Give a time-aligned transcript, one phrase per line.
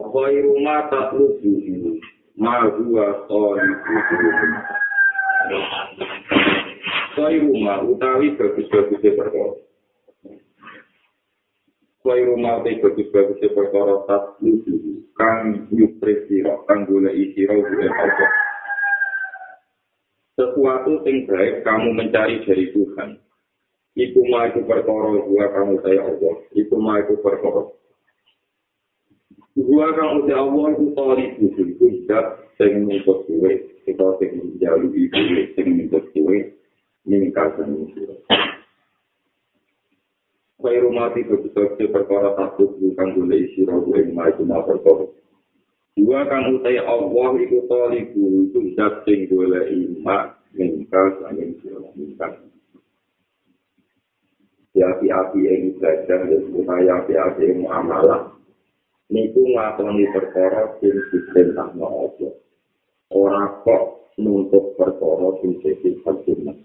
[0.00, 2.00] Khairu ma tatlubuhu
[2.40, 3.74] ma huwa khairu.
[7.12, 9.60] Khairu ma utawi bagus-bagusnya perkara.
[12.00, 18.26] Khairu ma utawi bagus-bagusnya perkara tatlubuhu kang yupres sira kang golek sira golek apa.
[20.40, 23.20] Sesuatu yang baik kamu mencari dari Tuhan.
[24.00, 26.34] Iku ma itu perkara gua kamu saya Allah.
[26.56, 27.79] Iku ma itu perkara.
[29.58, 34.86] Gua kang udah Allah itu tori buku itu tidak sing nuntut kue, kita sing menjauh
[34.94, 35.20] ibu
[35.58, 36.54] sing nuntut kue,
[37.02, 38.14] meningkatkan itu.
[40.54, 45.10] Kue rumah itu betul perkara takut bukan boleh isi rohu yang ma itu ma perkara.
[45.98, 51.74] Gua kang utai Allah itu tori buku itu tidak sing boleh ima, meningkatkan itu.
[54.78, 58.39] Ya api-api yang belajar, ya api-api yang muamalah.
[59.10, 62.32] Niku nglakoni perkara sing diperintahno Allah.
[63.10, 66.56] Ora kok nuntut perkara sing sifat sunnah.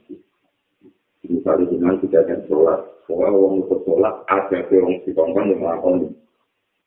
[1.25, 2.79] Misalnya dengan tidak ada sholat,
[3.09, 6.13] soal orang untuk sholat, ada orang si kompon yang melakukan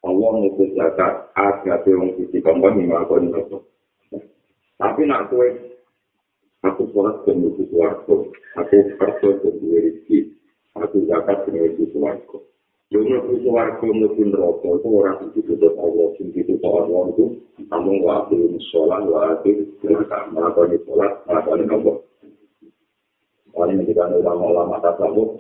[0.07, 3.59] Allah untuk zakat, ada orang si kompon yang melakukan itu.
[4.79, 5.75] Tapi nak kue,
[6.63, 10.19] aku sholat ke musuh suarco, aku kerja ke dua rizki,
[10.79, 12.47] aku zakat ke musuh suarco.
[12.89, 17.37] Yo mlebu swarga mlebu neraka itu ora ditutup Allah sing ditutup Allah itu
[17.69, 21.93] namun waktu sholat waktu mereka melakukan sholat melakukan nopo.
[23.53, 25.37] Wali ketika ulama-ulama tasawuf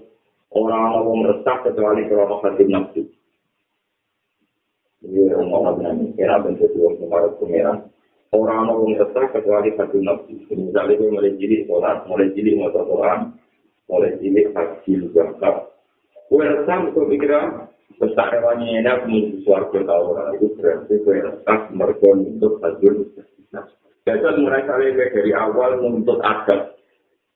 [0.52, 3.02] orang orang resah kecuali kalau hati nafsu.
[5.08, 7.78] Ini orang-orang yang kira bentuk dua kemarin pengiran.
[8.28, 10.36] Orang orang resah kecuali hati nafsu.
[10.52, 13.40] Misalnya mulai jili sholat, mulai jili motor Quran,
[13.88, 15.77] mulai jili haji zakat,
[16.28, 22.60] Resah untuk pikiran besar hewannya enak menuju suarga tau orang itu berarti resah mereka untuk
[22.60, 22.94] hajur.
[24.04, 26.76] Jadi mereka lebih dari awal menuntut adat.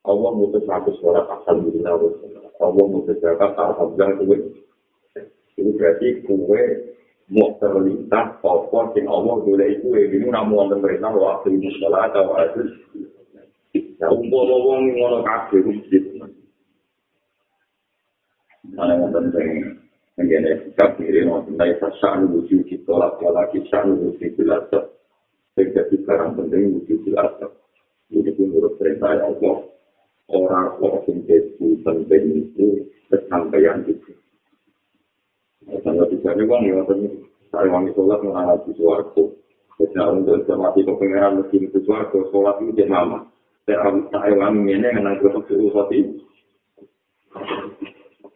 [0.03, 1.94] Allah mutus satu suara alhamdulillah
[2.58, 4.38] Allah mutus jaga alhamdulillah kue.
[5.56, 6.62] Itu berarti kue
[7.32, 12.28] mau terlintas apa sing Allah boleh itu ini namun wonten perintah waktu ini sholat atau
[12.34, 12.60] waktu
[13.72, 15.97] Ya umpama wong ngono kabeh mesti
[18.72, 19.50] mana yang penting
[20.16, 24.65] mengenai sikap diri mengenai perasaan wujud kita lagi lagi perasaan wujud jelas
[25.56, 27.33] terjadi barang penting wujud jelas
[28.12, 29.72] ini pun menurut perintah Allah
[30.33, 34.12] orang kok itu penting itu kesampaian itu.
[35.84, 36.83] Tanggal tiga ini uang ya,
[37.53, 39.31] saya wangi sholat mengalami suaraku.
[39.78, 43.28] Jadi untuk mati kepengenan mesin itu suaraku, sholat itu dia mama.
[43.69, 43.94] Saya
[44.34, 45.87] wangi ini yang nanti suruh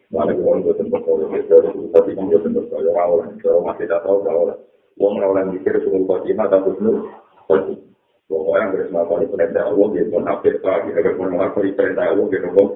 [0.07, 1.55] Mana uang gue tempat gitu,
[1.91, 4.55] tapi kan gue tempat kalau awal, kalau masih tak tahu kalau
[5.03, 6.95] uang awal mikir sungguh kau cima atau benar,
[8.31, 12.47] pokoknya yang beres melakukan perintah Allah gitu, menafsir pak, kita beres melakukan perintah Allah gitu,
[12.55, 12.69] kok,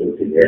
[0.00, 0.46] intinya,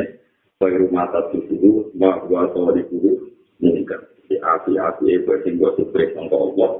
[0.57, 1.71] saya rumah satu dulu,
[2.01, 3.13] mak gua tahu di dulu,
[3.61, 6.71] ini kan, si api-api itu tinggal sukses untuk Allah,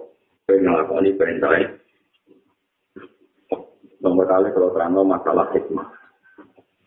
[0.49, 1.53] saya melakukan perintah
[4.01, 5.89] Nomor kali kalau terang masalah hikmah.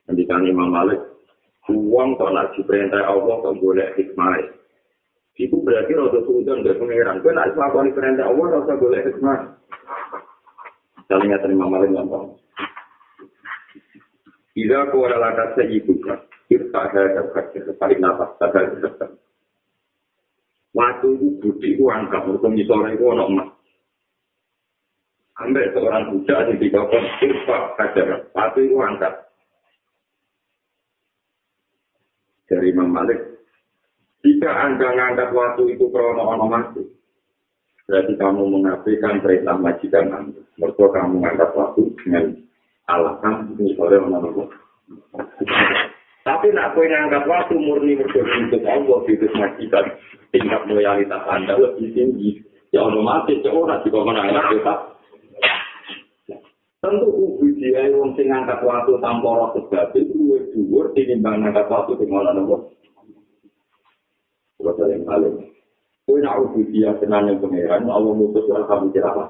[0.08, 1.19] Nanti Imam Malik
[1.68, 4.40] uang kok nak diperintah Allah kok boleh hikmah.
[5.40, 7.24] Itu berarti rada suudon dari pengiran.
[7.24, 9.40] Kau nak melakukan perintah Allah rasa boleh hikmah.
[11.08, 12.38] Salingnya terima maling gampang.
[14.52, 16.20] Bila kau adalah kata ibu kan,
[16.52, 19.08] kita ada kata paling nafas, ada.
[20.76, 23.50] Waktu itu budi itu angkat, untuk misalnya itu anak emas.
[25.40, 29.29] Ambil seorang budak di bawah kita kajar, waktu itu angkat.
[32.50, 33.20] Dari Imam Malik.
[34.20, 36.84] Jika Anda mengangkat waktu itu krono ono mati,
[37.88, 40.42] berarti kamu mengapikan perintah majikan Anda.
[40.60, 42.26] Mereka kamu mengangkat waktu dengan
[42.92, 44.50] alasan misalnya ono
[46.28, 49.86] Tapi nak kau ngangkat waktu murni berdoa untuk Allah di majikan,
[50.36, 52.44] tingkat loyalitas Anda lebih tinggi.
[52.76, 54.74] Ya ono mati, ya orang juga menangkap kita.
[56.80, 57.12] Tentu
[57.60, 62.08] dia yang sing ngangkat waktu tanpa roh sebab itu luwih dhuwur tinimbang ngangkat waktu di
[62.08, 62.72] mana nopo.
[64.60, 65.36] mereka saling saling.
[66.08, 69.26] Kue nak uji dia senang yang pangeran, Allah mutus orang kamu kira apa?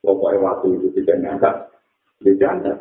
[0.00, 1.50] Pokoknya waktu itu tidak nyata,
[2.24, 2.74] dia janda.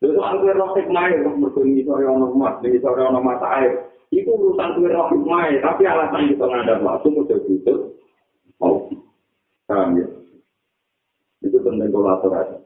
[0.00, 1.10] Lalu soal kue roh hikmah,
[1.42, 3.72] berkunyi sore ono emas, ini sore ono mata air.
[4.14, 7.78] Itu urusan kue roh hikmah, tapi alasan kita ngadap waktu, udah butuh.
[8.62, 8.88] Mau.
[9.66, 10.06] Paham ya?
[11.80, 12.60] Penting kolaborasi.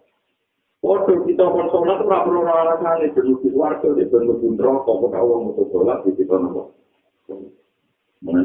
[0.82, 3.14] Waduh, kita pun sholat itu perlu alasan ini.
[3.14, 5.06] Benuki warga, ini benuki rokok.
[5.06, 6.74] Kok Allah untuk sholat, di kita nopo.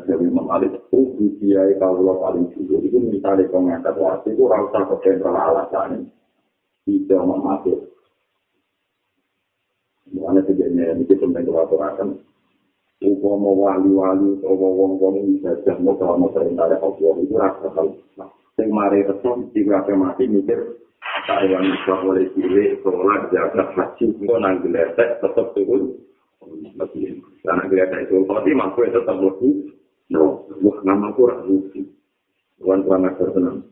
[0.05, 2.85] Dewi Imam Alif, ubi kiai kalau paling jujur.
[2.85, 3.01] Itu
[3.49, 6.07] kau ngangkat waktu, itu rasa kekentral alasan ini.
[6.85, 7.81] Tidak memakai.
[10.13, 12.13] Makanya sebenarnya ini penting kolaborasi.
[13.09, 17.97] Upama wali-wali, atau wong-wong bisa jadi mau kalau perintah Allah, itu rasa kalau.
[18.59, 20.79] Yang mari resum, jika mati, mikir,
[21.29, 25.93] Taiwan bisa boleh pilih sholat jaga haji itu nang geletek tetap turun.
[27.45, 29.69] Karena geletek itu tapi mampu tetap lebih
[30.09, 30.49] no.
[30.59, 31.55] Wah nama aku ragu
[32.59, 33.63] tuan tuan agar tenang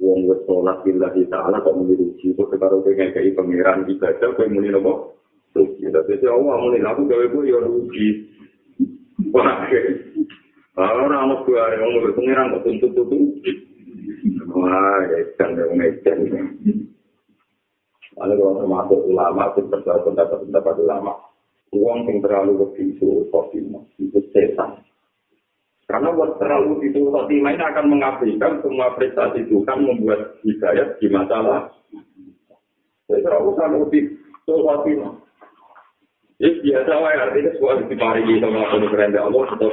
[0.00, 2.32] wong wes sholat bila kita ala kok muni rugi?
[2.32, 5.18] Kok karo pengen kayak pangeran ibadah kok muni nopo?
[5.52, 8.08] Tapi saya Allah muni aku gawe gue ya rugi.
[9.34, 9.66] Wah
[10.78, 13.69] orang mau gue ada ngomong berpengiran kok tuntut tuntut
[14.50, 16.16] wah ya kan yang ngecek
[18.20, 21.14] Ada kalau termasuk ulama, itu berjalan pendapat-pendapat ulama.
[21.72, 24.82] Uang yang terlalu lebih itu khotimah, itu setan.
[25.88, 31.72] Karena buat terlalu itu khotimah ini akan mengabaikan semua prestasi Tuhan membuat hidayat di masalah.
[33.08, 35.14] Jadi terlalu lebih itu khotimah.
[36.40, 39.68] Ini biasa lah, artinya sebuah diparingi sama penuh Allah, itu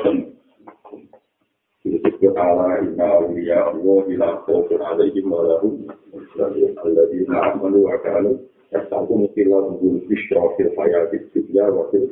[2.37, 2.37] kan.
[2.37, 5.75] Itu ala inna awliya Allah ila khawfun alaihim wa lahum
[6.87, 8.37] الذين آمنوا وكانوا
[8.73, 12.09] يتقون في الأرض بالبشرى في الحياة الدنيا وفي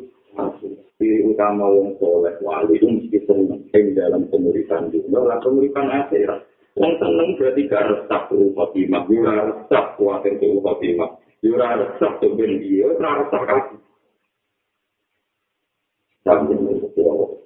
[1.01, 6.45] Ciri utama wong soleh wali itu mesti seneng ing dalam pemuritan dunia lah pemuritan akhirat.
[6.77, 12.37] Wong seneng berarti gak resah tuh khotimah, yura resah kuatir tuh khotimah, yura resah tuh
[12.37, 13.81] ben dia, yura resah kasih.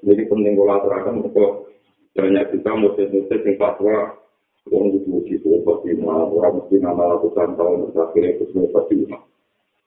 [0.05, 1.68] Jadi penting kolaborasi untuk
[2.19, 4.19] banyak juga murid-murid yang fatwa
[4.69, 9.21] Wong itu mesti itu Fatimah, orang mesti nama ratusan tahun terakhir itu semua Fatimah.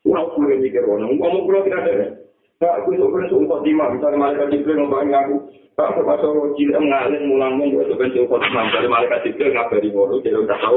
[0.02, 2.18] Kurang sulit mikir orang, ngomong pulau tidak ada.
[2.58, 5.36] Nah, aku itu pernah sumpah Fatimah, misalnya malaikat Jibril ngomongin aku.
[5.72, 8.64] Pak, terpaksa orang cilik mengalir mulang mung, itu kan sumpah Fatimah.
[8.74, 10.76] Dari malaikat Jibril ngabari ngoro, jadi udah tahu.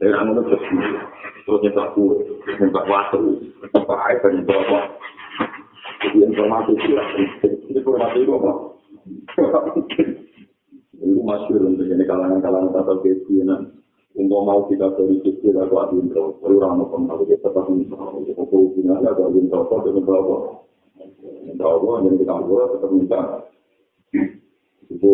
[0.00, 0.62] Dari anu itu terus,
[1.44, 2.16] terus nyetak kue,
[2.56, 3.20] nyetak waktu,
[3.60, 4.80] nyetak air, dan nyetak apa.
[6.00, 6.96] Jadi informasi itu,
[7.76, 8.52] informasi itu apa?
[11.00, 13.80] Itu masih untuk ini kalangan-kalangan tata kebianan
[14.12, 19.00] untuk mau kita dari kecil atau adintro orang mau pengaruh kita tetap misalnya untuk hubungan
[19.08, 20.38] atau adintro atau dengan bawa
[21.56, 23.22] bawa dan kita bawa tetap minta
[24.92, 25.12] itu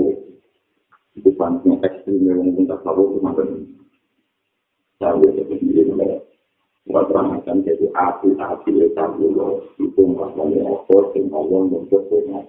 [1.17, 3.47] itu panjang ekstrim yang mungkin tak tahu itu macam
[4.99, 6.27] saya itu sendiri mereka
[6.87, 9.27] Buat terangkan jadi api-api yang tahu
[9.83, 12.41] itu masalahnya apa, yang Allah membuatnya.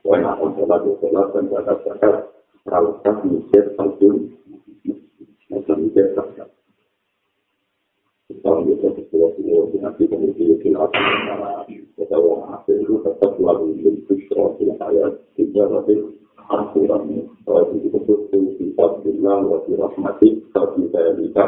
[0.00, 2.14] Wah, nak sholat, sholat, dan zakat-zakat,
[2.66, 4.30] rautas mikir satu
[5.50, 6.06] macam mikir
[8.42, 13.66] kalau kita sesuatu semua nanti kemudian kita akan mengarah kita orang asing itu tetap lalu
[13.78, 15.06] itu sesuatu yang saya
[15.36, 16.16] tidak lebih
[16.48, 18.18] aturan kalau itu disebut
[18.56, 21.44] sifat bilang wajib rahmati tapi saya bisa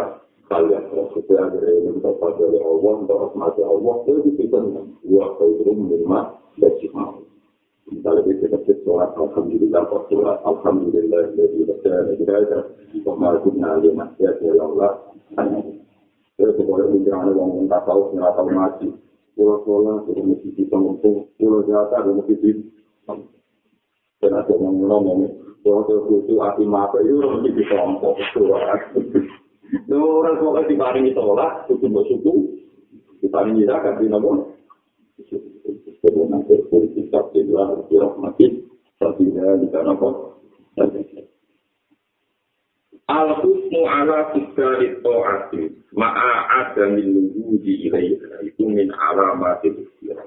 [0.52, 4.58] kalian maksudnya agar ini dapat dari Allah untuk rahmati Allah itu kita
[5.02, 6.20] dua kali menerima
[6.60, 7.18] dan mau
[7.92, 12.58] misalnya kita cek sholat alhamdulillah kok sholat alhamdulillah jadi berjalan kita itu
[13.04, 14.92] kok malah punya lima ya ya Allah
[15.36, 15.60] hanya
[16.40, 18.88] terus boleh bicara orang yang tak tahu nggak tahu ngaji
[19.36, 23.12] pulau sholat itu mesti bisa ngomong pulau jatah itu mesti bisa
[24.24, 25.28] dan ada yang ngomong
[25.60, 25.84] pulau
[26.24, 28.80] itu hati mata itu mesti bisa ngomong sholat
[29.92, 32.36] orang sholat diparingi sholat itu bersyukur
[33.20, 34.53] diparingi zakat di nomor
[35.14, 38.66] Kemudian berpolitik tapi dua dirahmati
[38.98, 40.34] tapi di sana kok
[43.04, 46.32] Al husnu ala tiga itu arti ma'a
[46.64, 50.24] ada min wujudi ilaiha itu min alamati istilah.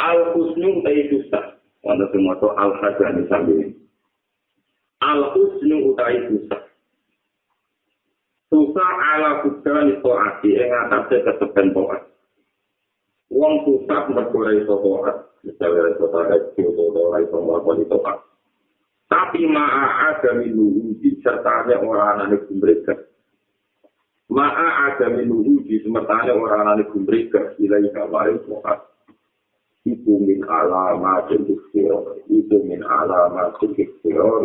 [0.00, 1.60] Al husnu utai susah.
[1.84, 3.68] Wanda semua itu al hajani sambil
[5.04, 6.62] Al husnu utai susah.
[8.48, 12.17] Susah ala tiga itu arti yang atasnya kesepen to'at.
[13.28, 15.16] Wong susah mergora iso toat.
[15.44, 18.18] Misalnya iso toat, iso toat, iso melakukan itu pak.
[19.08, 22.92] Tapi ma'a ada minuhuji sertanya orang anak mereka.
[24.28, 27.52] Ma'a ada minuhuji sertanya orang anak mereka.
[27.60, 28.80] Ilai kabarin toat.
[29.88, 32.20] Iku min alamat ikhtiar.
[32.28, 34.44] Iku min alamat ikhtiar.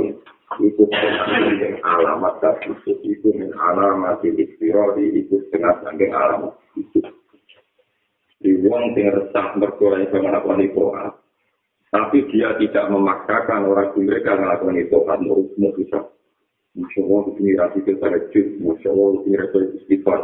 [0.60, 2.76] Iku setengah sangking alamat kasih.
[3.04, 4.96] Iku min alamat ikhtiar.
[4.96, 7.04] Iku setengah sangking alamat itu.
[8.44, 10.84] Di uang yang resah berkurang itu melakukan itu.
[11.88, 14.98] Tapi dia tidak memaksakan orang mereka melakukan itu.
[15.00, 16.00] Menurutmu bisa.
[16.74, 18.48] Masya Allah, ini rasi kita rejut.
[18.60, 20.20] Masya Allah, ini rasi istighfar.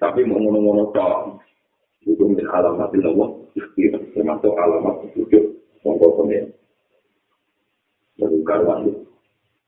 [0.00, 1.44] Tapi mau ngono-ngono tak.
[2.08, 3.28] Itu min alamat Allah.
[3.52, 4.00] Ikhtiar.
[4.16, 5.44] Termasuk alamat sujud.
[5.84, 6.56] Monggo pemen.
[8.20, 8.80] Lalu kawan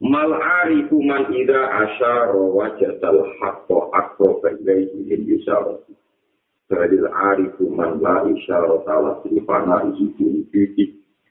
[0.03, 3.23] Mal arifu man ida asyara wajadal
[3.95, 5.79] akro bailaihi in yusara.
[6.73, 10.85] Sadil arifu man la isyara salah silifana isi budi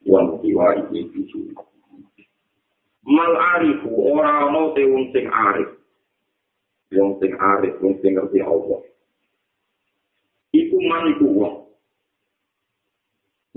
[0.05, 1.57] wan tiwa isi budi.
[3.10, 5.81] Mal arifu ora ono te wong sing arif.
[6.93, 8.86] Wong sing arif, wong sing ngerti Allah.
[10.53, 11.55] Iku man iku wong.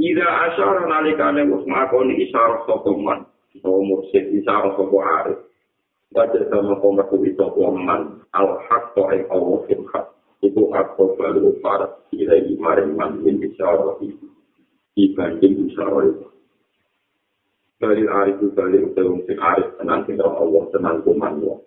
[0.00, 3.28] Ida asyara nalikane wong makoni isyara sokoman.
[3.60, 5.36] So mursid isyara soko arif.
[6.16, 7.44] Wajah sama komerku itu
[7.76, 8.24] man.
[8.32, 10.06] Al-haqqa yang Allah firhat.
[10.08, 11.92] Itu haqqa balu farat.
[12.12, 14.26] Ila imarin man min isyara itu.
[14.98, 16.26] Dibanding isyara itu.
[17.80, 19.72] Dari arif itu dari wong sing arif.
[19.80, 21.58] Tenang tinggal Allah, tenang kuman Allah.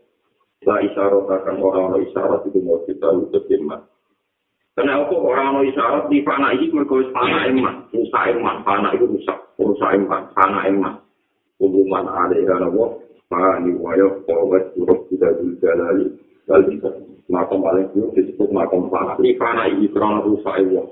[0.65, 3.88] La isyarat akan orang-orang isyarat itu mau kita untuk firman.
[4.74, 9.91] Kenapa orang-orang isyarat di panah ini mereka panah emas, rusak emas, panah itu rusak, rusak
[9.96, 10.96] emas, panah emas.
[11.57, 16.13] Hubungan ada yang Allah, panah ini wayang, kawat, buruk, tidak dijalali,
[16.48, 16.89] lalu bisa.
[17.27, 19.20] Makam paling buruk disebut makam panah.
[19.20, 20.88] Di panah ini kerana rusak emas.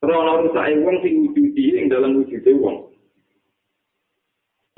[0.00, 2.88] Kerana rusak emas sing wujudi yang dalam wujud emas.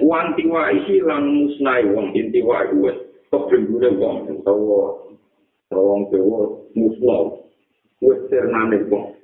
[0.03, 2.99] Wan tiwa isi lang musnai wong inti wa wes
[3.31, 5.07] kebenggune wong utawa
[5.71, 7.39] wong dewa musnah
[8.03, 9.15] wes ternane wong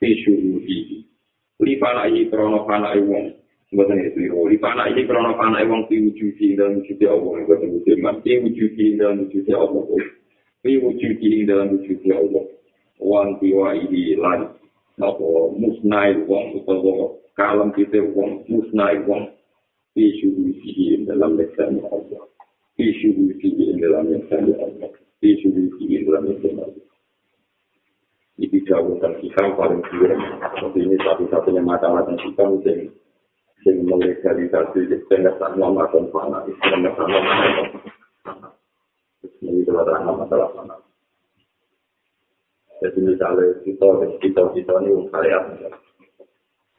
[0.00, 0.32] isu
[0.64, 1.04] iki
[1.60, 3.36] li pala iki krono pala wong
[3.72, 8.00] mboten iki li pala iki krono pala wong ki wujudi dalam wujudi Allah mboten wujudi
[8.04, 9.84] mas ki wujudi dalam wujudi Allah
[10.62, 12.44] ki wujudi dalam wujudi Allah.
[13.02, 14.54] Wan tiwa iki lan
[14.94, 15.26] napa
[15.58, 19.26] musnai wong utawa kalem kita wong musnai wong.
[19.98, 22.24] Iki dalam lesan Allah.
[22.78, 23.10] Iki
[23.82, 24.90] dalam lesan Allah.
[25.18, 25.50] Iki
[26.06, 26.86] dalam lesan Allah.
[28.42, 30.16] Ini jauh dan hikam paling kira
[30.56, 32.78] seperti ini satu-satunya yang kita mungkin
[33.62, 37.66] yang melegalisasi pengesan nama dan fana pengesan nama dan
[38.26, 38.50] fana
[39.42, 40.76] ini adalah masalah fana
[42.82, 43.86] jadi misalnya kita
[44.18, 45.44] kita kita ini orang syariat.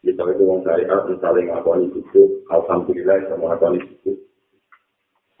[0.04, 2.22] Kita itu orang syariat misalnya ngakoni itu
[2.52, 4.12] alhamdulillah sama ngakoni itu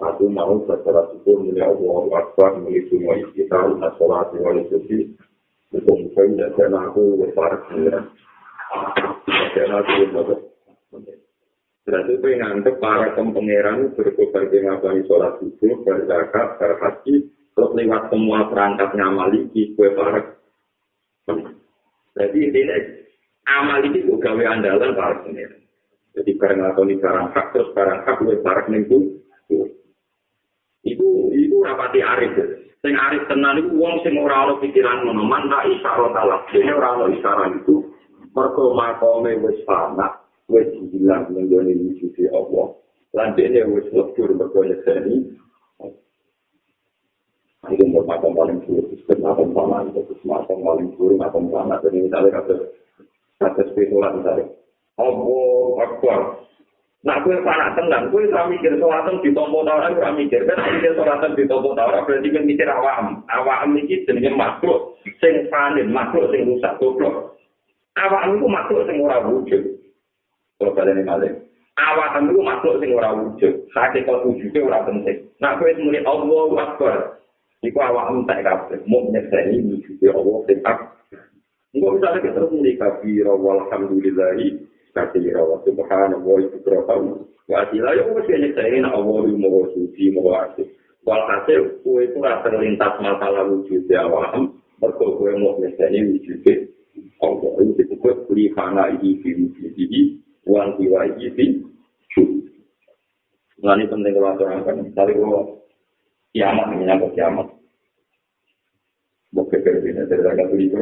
[0.00, 3.60] aku mau secara syukur milik Allah Akbar milik semua kita
[4.00, 5.12] sholat milik itu
[5.74, 8.06] Hukum saya tidak kena aku besar pengiran.
[9.52, 10.38] Kena aku besar.
[11.84, 18.08] Berarti itu yang nganggep para pengiran berkobar dengan bani sholat subuh, berzakat, berhaji, terus lewat
[18.08, 20.32] semua perangkat ngamal iki, kue para
[22.14, 22.60] Jadi ini
[23.44, 25.60] amal ini juga gawe andalan para pengiran.
[26.16, 28.98] Jadi barang atau ini barang hak, terus barang hak, kue para itu.
[30.84, 32.32] Itu, itu rapati arif.
[32.84, 37.00] sing arif tenan iku wong sing ora ana pikiran ngono manta isyarat Allah dene ora
[37.00, 37.80] ana isyarat itu
[38.36, 42.66] mergo makome wis panak wis hilang ning gone wujud Allah
[43.14, 45.34] lan dene wis lebur mergo nyeseni
[47.72, 51.96] itu mau makam paling buruk sistem makam paman itu makam paling buruk makam paman jadi
[51.96, 52.54] misalnya kata
[53.40, 54.52] kata spekulan misalnya
[55.00, 56.20] Allah Akbar
[57.04, 60.48] Nah, gue panak tenang, gue gak mikir sholatnya di tombol tawar, gue mikir.
[60.48, 63.20] Kan mikir sholatnya di tombol tawar, berarti gue mikir awam.
[63.28, 67.36] Awam ini jenisnya makhluk, sing panin, makhluk sing rusak, goblok.
[68.00, 69.73] Awam itu makhluk sing ora wujud.
[70.64, 71.36] Kalau kalian ini maling.
[71.76, 73.52] Awam itu makhluk sing ora wujud.
[73.76, 75.28] Sakit kalau wujudnya ora penting.
[75.44, 77.20] Nah, gue semuli Allah Akbar.
[77.60, 78.80] Iku awam tak kabeh.
[78.88, 80.96] Mau nyeseni wujudnya Allah sing akbar.
[81.76, 84.48] Enggak bisa lagi terus muli kabir, walhamdulillahi.
[84.94, 87.18] kasih Allah subhanahu wa ta'ala
[87.50, 90.70] wa atila ya wis saya nak Allah mau suci mau asih
[91.02, 96.46] walhasil kue itu rasa terlintas masalah wujud ya awam mergo kue mau nyeseni wujud
[97.20, 99.74] Allah itu disebut lihana ini di wujud
[100.48, 101.64] wan tiwa ini
[103.64, 105.42] Nah ini penting kalau aturkan, misalnya kalau
[106.36, 107.48] kiamat, menyangkut kiamat.
[109.32, 110.76] Bukan berbeda, dari agak begitu,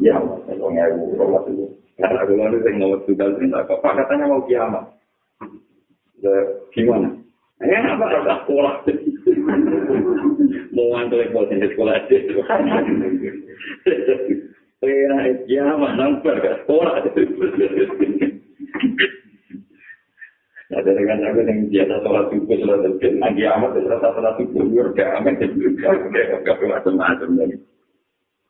[0.00, 0.16] Iya,
[0.50, 1.64] kalau ngewu, kalau itu.
[2.00, 4.84] Karena aku lalu saya ngomong juga kok Pak katanya mau kiamat.
[6.24, 6.32] Ya,
[6.72, 7.12] gimana?
[7.60, 8.74] Ya, apa kata sekolah?
[10.72, 12.16] mau ngantuk ekor di sekolah aja.
[14.80, 17.04] Pena kiamat nampak gak sekolah.
[20.70, 24.34] Nah, dari kan aku yang biasa sholat subuh, sholat subuh, nah kiamat itu rasa sholat
[24.38, 25.34] subuh, gue udah amat,
[26.46, 27.56] gak macam-macam lagi.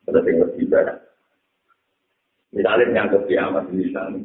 [0.04, 0.98] Ada yang lebih berat.
[2.52, 4.20] Misalnya nyangkut kiamat, misalnya.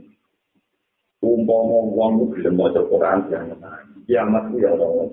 [1.23, 3.63] Umpama wong itu bisa maca Quran jangan.
[4.05, 5.07] Kiamat itu ya Allah.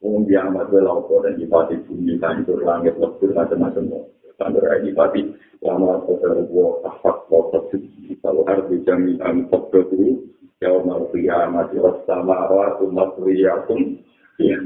[0.00, 4.08] Wong kiamat itu lauko dan dipati bumi, hancur langit, lebur, macam-macam.
[4.34, 5.22] Sampai lagi dipati,
[5.62, 7.70] lama kotor gua, afak, kotor,
[8.18, 10.26] kalau harus dijaminan kotor itu,
[10.58, 13.94] ya Allah kiamat, ya sama Allah, umat riyakum,
[14.42, 14.58] ya.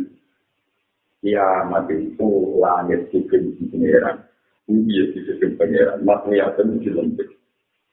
[1.20, 2.28] Kiamat itu
[2.62, 4.24] langit bikin pengeran,
[4.64, 7.28] bumi bikin pengeran, matriatum di lembut.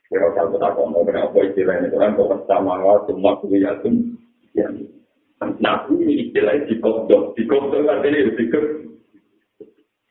[0.06, 3.90] Kira kalau kita ngomong kenapa istilah ini kan kok pertama waktu waktu ya tuh
[4.54, 4.70] ya.
[5.42, 7.90] Nah ini istilah di kodok, di kodok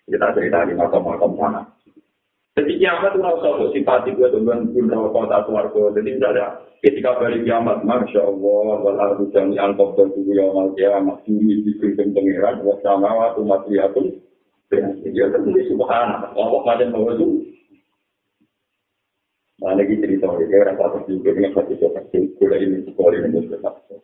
[0.05, 1.63] kita cerita di makam-makam sana.
[2.55, 5.91] Jadi kiamat itu harus satu sifat gue dengan pun rokok atau warga.
[5.99, 11.19] Jadi misalnya ketika balik kiamat, masya Allah, walau jami angkop dan tubuh yang mal kiamat,
[11.27, 14.03] bumi dipimpin pengiran, sama waktu mati itu,
[15.11, 17.27] ya tertulis subhanallah, Allah macam bahwa itu?
[19.59, 23.99] Nah, lagi cerita ini, satu juga dengan satu seperti kuda ini sekolah ini satu.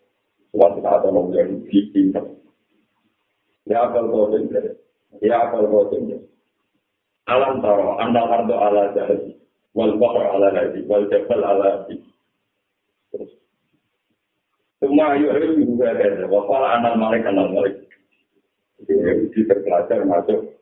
[0.50, 2.10] Suatu saat orang yang bikin
[3.70, 4.34] Ya akal kau
[5.18, 6.22] ya kau sendiri.
[7.26, 9.22] Alam taro, anda ardo ala jahat,
[9.74, 11.98] wal bahar ala lagi, wal jabal ala lagi.
[14.78, 17.74] Semua ayu harus juga ada, wafal anak malik anak malik.
[18.86, 20.60] Jadi terpelajar masuk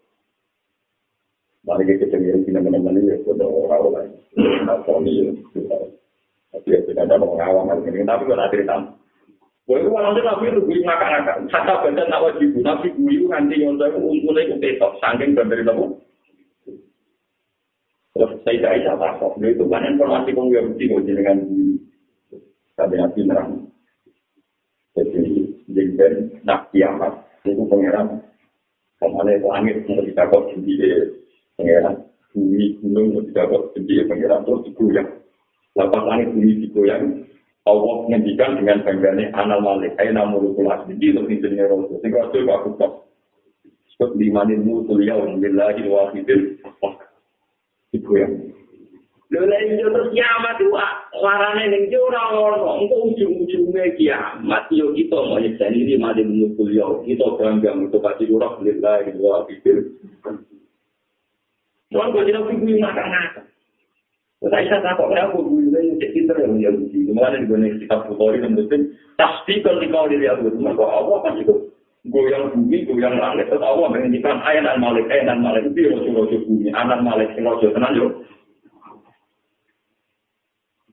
[1.69, 4.11] Mari kita cengir kita teman ini ya sudah orang lain.
[6.49, 8.09] Tapi ya tidak ada hal ini.
[8.09, 8.77] Tapi kalau cerita,
[9.69, 11.37] itu malam itu nabi itu gue ngakak-ngakak.
[11.53, 15.61] Kata baca tak wajib, nabi gue itu nanti nyontoh itu untungnya itu petok, sangking dari
[15.61, 15.87] kamu.
[18.17, 19.33] Terus saya tidak bisa takut.
[19.45, 21.37] Itu kan informasi kong gue mesti gue dengan
[22.81, 23.51] tadi nabi nerang.
[24.97, 25.23] Jadi
[25.69, 26.13] jengben
[26.49, 27.13] nak kiamat
[27.45, 28.25] itu pangeran.
[28.99, 31.13] Kemana itu langit mau ditakut sendiri.
[31.59, 35.09] pangeran bumi gunung tidak kok gede pangeran terus digoyang
[35.75, 37.05] lepas langit bumi digoyang
[37.69, 42.01] Allah menghentikan dengan bangganya anal malik ayo namun lukulah jadi lebih jenis rasul.
[42.01, 42.93] Sehingga rasul gak kupas
[43.99, 46.57] sebab lima nimu tuliah umbillahi wahidin
[47.93, 48.55] digoyang
[49.29, 50.73] Lha yo terus kiamat itu
[51.21, 57.05] warane ning ora ono engko ujung-ujunge kiamat yo kita mau nyekani di mati mutul yo
[57.05, 59.73] kita bangga untuk pasti ora lillahi wa bihi
[61.89, 63.45] Tuhan gue tidak bingung makan-makan.
[64.39, 67.11] Saya bisa takut ya, aku gue yang cek pinter yang dia uji.
[67.11, 71.35] Kemarin gue nih sikap Bukhari dan Muslim, pasti kalau dikau diri aku, maka Allah kan
[71.43, 71.55] itu
[72.07, 76.37] goyang bumi, goyang langit, tetap Allah menghentikan ayat dan malik, ayat dan malik itu rojo-rojo
[76.47, 78.13] bumi, anak malik, rojo tenang yuk.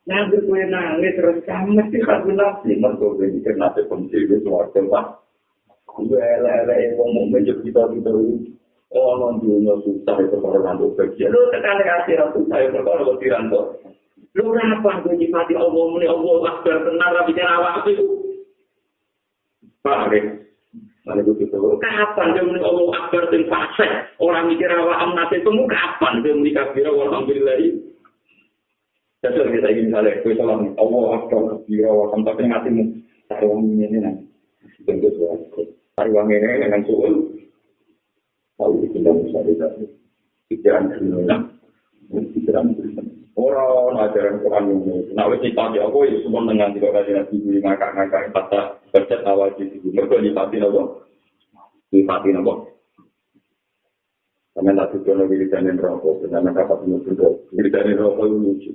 [0.06, 4.82] Nanti gue nangis terus kamu mesti kasih nafsi, mereka gue mikir nafsi pensi gue suarga
[4.90, 5.06] pak.
[6.02, 8.54] Gue ele-ele ngomong meja kita-kita itu.
[8.96, 13.62] Ono dunia susah itu kalau nanti bagian lu tekan akhirat susah itu kalau lebih ranto
[14.36, 18.04] lu kenapa gue nyifati Allah muni Allah akbar benar tapi cara apa itu?
[19.80, 20.24] Paham ya
[21.06, 25.52] Mana gue gitu, kapan dia muni Allah akbar dan fasek orang mikir awak amnat itu
[25.68, 27.56] kapan dia muni kafir alhamdulillah
[29.22, 32.84] jadi kita ingin misalnya gue salam Allah akbar kafir alhamdulillah ngatimu
[33.30, 34.24] taruh ini ini nanti
[34.88, 35.62] tentu suatu
[35.94, 37.35] taruh ini dengan suul
[38.56, 39.90] Kalau itu tidak bisa dikasih.
[40.46, 41.38] Pikiran dunia,
[42.12, 42.66] pikiran.
[43.36, 47.60] Orang ajaran Quran ini, nah wes nyipati aku ya semua dengan tidak ada nabi gue
[47.60, 49.92] ngakak-ngakak kata bercet awal di situ.
[49.92, 51.04] Mereka nyipati nopo,
[51.92, 52.72] nyipati nopo.
[54.56, 58.72] Karena tak tujuan lagi di sana rokok, karena dapat menurut di sana rokok itu lucu.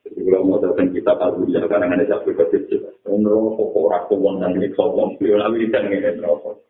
[0.00, 2.80] Jadi kalau mau datang kita tahu ya karena ada satu kecil.
[3.04, 6.69] Rokok kok rakyat uang dan ini sombong, kalau lagi di sana rokok.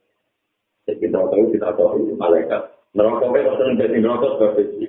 [0.99, 2.63] Kita tahu kita tahu malaikat
[2.97, 4.87] neraka itu harus menjadi neraka seperti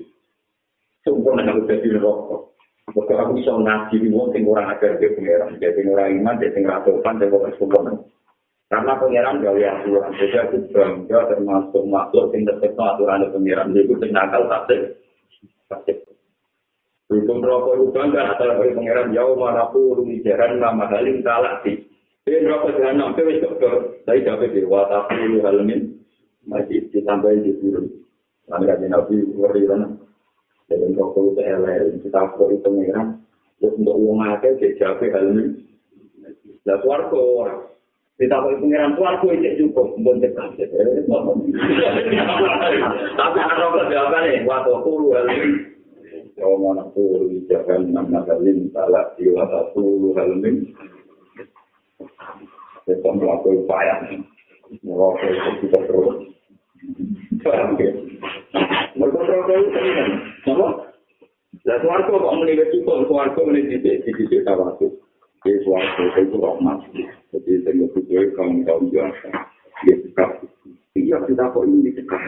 [1.05, 2.37] sempurna kalau jadi neraka
[2.91, 6.59] Maka aku bisa ngaji di wong sing ora ajar ke pengeran, jadi ora iman, jadi
[6.59, 7.93] ngeratokan, jadi orang sempurna.
[8.67, 13.87] Karena pengeran gak ya aturan, jadi aku bangga termasuk makhluk yang tetap aturan pengeran, jadi
[13.87, 14.79] aku nakal tasik.
[15.71, 15.97] Tasik.
[17.11, 21.90] Hukum rokok itu bangga, asal dari pengeran jauh mana pun, jaran nama halim kalah sih.
[22.21, 23.73] Dia rokok jalan, sampai wis dokter,
[24.05, 26.05] saya dapat di watafu halamin,
[26.45, 27.89] masih ditambahin di turun.
[28.45, 29.97] Nanti kan nabi ngeri kan.
[30.69, 33.17] Jadi rokok itu LR, kita kok itu merah.
[33.57, 35.65] Terus untuk uang aja, dia jawab hal ini.
[36.61, 37.65] Lah suarco orang.
[38.21, 39.97] Kita kok itu merah suarco itu cukup.
[39.97, 40.69] Mbon kasih.
[43.17, 45.73] Tapi kan rokok jawabannya, waktu puluh hal ini.
[46.37, 50.13] Yawma naqulu li jahannam mahalin talati wa taqulu
[52.87, 56.17] Kita melakukan upaya itu kita terus?
[58.91, 60.09] Mereka itu kan
[60.49, 60.67] Apa?
[61.61, 64.87] Lah suarga kok menilai cukup Suarga menilai titik Titik tawatu
[65.45, 66.79] Di suarga itu rahmat
[67.35, 69.29] Jadi saya berpikir kaum-kaum biasa
[69.85, 70.29] Dia cekap
[70.97, 72.21] Iya kita kok ini cekap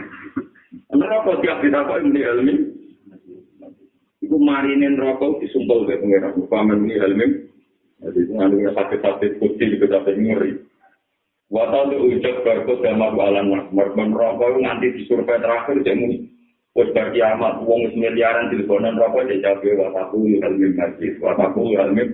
[0.91, 2.55] Kenapa tiap kita kok ini ilmi
[4.23, 6.39] Iku marinin rokok disumpel ke pengiran.
[6.47, 7.31] Paman ini helmim.
[8.03, 10.51] Jadi nganunya sakit-sakit putih juga sampai ngeri.
[11.47, 16.27] Wata itu ujak berkut sama alam Mereka rokok nanti di survei terakhir jamu.
[16.73, 21.07] Wes bagi amat uang miliaran di lebanon rokok dia jabe wataku helmim ngaji.
[21.21, 22.07] Wataku helmim.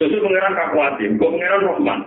[0.00, 1.18] Sesuai pengiran kakuatin.
[1.20, 2.00] Kok pengiran Rahman.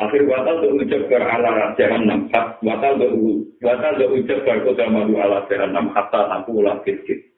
[0.00, 2.20] Akhir watal itu ujak berala jahan enam.
[2.64, 5.92] Watal itu watal itu ujak berkut sama ala jahan enam.
[5.92, 7.30] Hatta aku ulah kit-kit.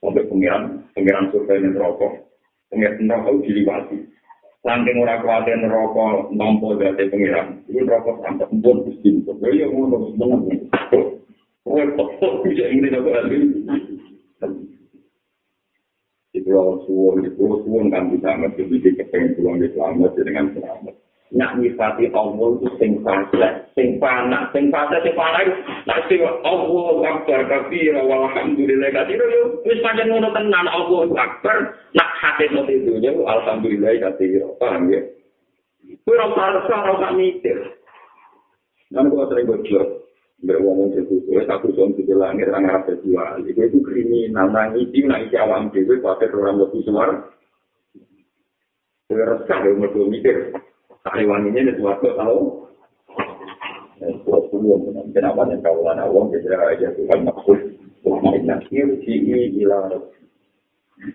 [0.00, 2.08] sampai pengiran, pengiran survei neraka,
[2.72, 3.98] pengiran neraka diliwati.
[4.60, 9.08] Saking ora kuatir neraka nampa dari pengiran, itu neraka sampai pun mesti.
[9.56, 10.68] Ya ngono menang.
[11.64, 13.40] Kowe kok bisa ini aku alwi.
[16.36, 20.94] Itu lawan suwon, itu suwon kan bisa ngerti bidik kepengen pulang di selamat dengan selamat.
[21.30, 25.54] Nak nyifati Allah itu sing fasa, sing panak, sing fasa, sing panak itu
[25.86, 31.56] nanti Allah akbar kafir, walhamdulillah kafir, yo wis pancen ngono tenan Allah akbar,
[31.94, 35.00] nak hati itu yo alhamdulillah kafir, paham ya?
[36.02, 37.78] Kue rasa rasa rasa mikir.
[38.90, 40.02] Dan gua sering bocor,
[40.42, 43.38] berwomong itu, gue takut soal itu langit, orang Arab terjual.
[43.46, 47.22] Itu itu kriminal, nangis, nangis awam, gue pakai orang lebih suara.
[49.06, 50.58] Gue resah, gue mikir.
[51.04, 52.38] Taiwan ini ada suatu tahu.
[54.24, 54.56] Suatu
[55.12, 57.58] kenapa yang kawalan awam kita aja Tuhan maksud
[58.00, 59.92] Nah, irji'i ila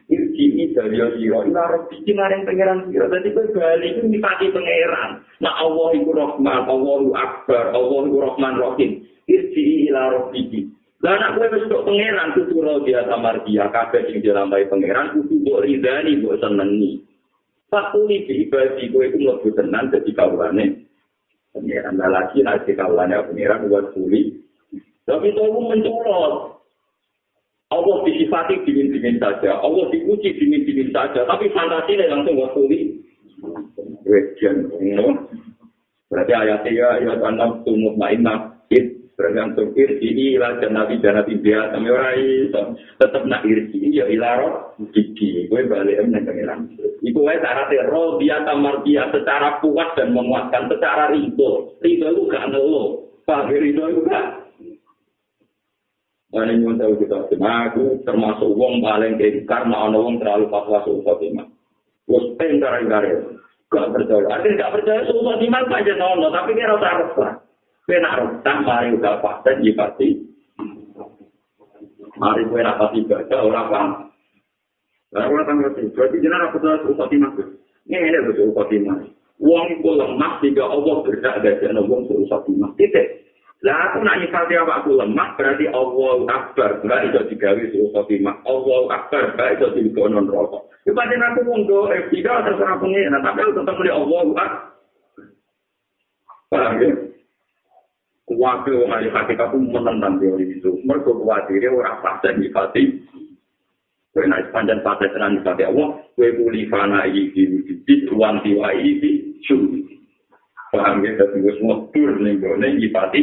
[0.06, 5.54] Irji'i dari siro ila rabbi Kemarin pengeran siro Jadi gue balik itu dipati pengeran Nah
[5.65, 8.91] Allah itu Rahman Allah itu Akbar Allah itu Rahman Rahim.
[9.26, 10.69] Irji'i ila rabbi
[11.02, 16.21] Lah anak gue besok pengeran Kutu rodia samar dia Kabeh yang dilambai pengeran Kutu ridani
[16.21, 17.02] buat senengi
[17.69, 20.86] Fakuli di ibadi gue itu lebih tenang jadi kawannya.
[21.56, 24.38] Pengiran lagi nanti kawannya pengiran buat kuli.
[25.06, 26.56] Tapi itu mencolot.
[27.73, 29.58] Allah disifati dingin-dingin saja.
[29.58, 31.25] Allah diuji dingin-dingin saja.
[31.25, 33.01] Tapi fantasinya langsung buat kuli.
[34.06, 34.69] Wejan.
[36.06, 38.56] Berarti ayatnya ya, ayat enam tumut ma'inah.
[39.15, 42.62] Bergantung irji ila janabi janabi dia kami orang itu
[42.99, 46.67] tetap nak irji ya ilaro gigi gue balik em neng pengiran
[46.99, 52.21] itu gue syaratnya roh dia tamar dia secara puas dan memuaskan secara rido rido itu
[52.28, 54.43] gak nelo pak rido itu gak?
[56.36, 57.32] Mana yang tahu kita?
[57.32, 61.47] Aku termasuk uang paling kayak karena ono uang terlalu pas masuk Fatimah.
[62.12, 62.91] Gue pengen karang
[63.71, 64.28] gak percaya.
[64.36, 67.44] Artinya gak percaya suatu Fatimah aja nono, tapi kira rasa
[67.86, 69.74] Kue nak rutang, mari udah paten, ya.
[72.17, 73.91] Mari kue nak pasti baca, orang paham.
[75.13, 77.32] Lalu orang tanggal itu, berarti jenar aku tuh suka timah.
[77.86, 78.98] Ini ini betul suka timah.
[79.38, 82.74] Uang itu lemah, sehingga Allah berdak dari jenar uang suka timah.
[82.74, 83.08] Titik.
[83.62, 88.36] Lah aku nak nyifati apa lemah, berarti Allah akbar, enggak itu digawi suka timah.
[88.50, 90.74] Allah akbar, enggak itu digonon rokok.
[90.89, 94.50] Ibadah aku do, eh, tidak terserah pengen, tapi aku tetap beli Allah akbar.
[96.50, 96.89] Paham ya?
[98.36, 100.71] Kuwatir wong ahli hakikat itu menentang teori itu.
[100.84, 102.84] Mereka kuwatirnya orang fase nyifati.
[104.12, 105.89] Kue naik panjang fase tenan nyifati Allah.
[106.13, 109.82] Kue kuli fana iki wujudit wanti wa iki syuri.
[110.76, 111.15] Paham ya?
[111.15, 113.21] Tapi gue semua tur nih gue nyifati.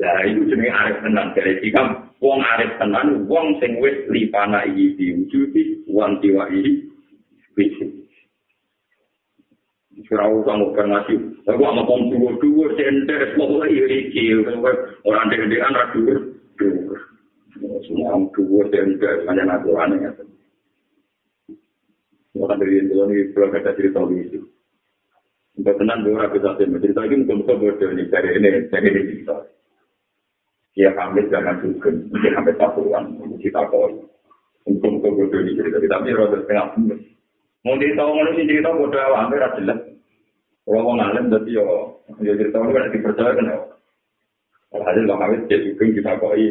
[0.00, 1.36] Nah itu jenis arif tenan.
[1.36, 1.82] Jadi jika
[2.24, 6.88] wong arif tenan, wong sing wis lipana iki wujudit wanti wa iki
[10.08, 14.48] Surau kamu kan ngasih, aku sama kom dua dua center, mau iri kiri,
[15.04, 16.14] orang degan rak dua
[16.56, 16.96] dua,
[17.84, 20.10] semua orang dua center, hanya natural ya.
[22.38, 24.40] Orang dari itu ini belum ada cerita itu.
[25.58, 29.36] Untuk tenang dua ratus satu cerita ini mungkin bisa berdua dari ini dari ini cerita.
[30.78, 33.04] Dia kami jangan juga, mungkin sampai satuan,
[33.42, 33.98] kita koi.
[34.64, 36.68] Untuk berdua ini cerita, tapi rada setengah
[37.60, 39.89] Mau mana sih cerita bodoh awal, hampir jelas.
[40.70, 41.66] Kalau mau ngalim, jadi yo,
[42.22, 43.58] yo cerita ini kan dipercaya kan ya.
[44.70, 46.46] Hasil bang Awit dia juga kita koi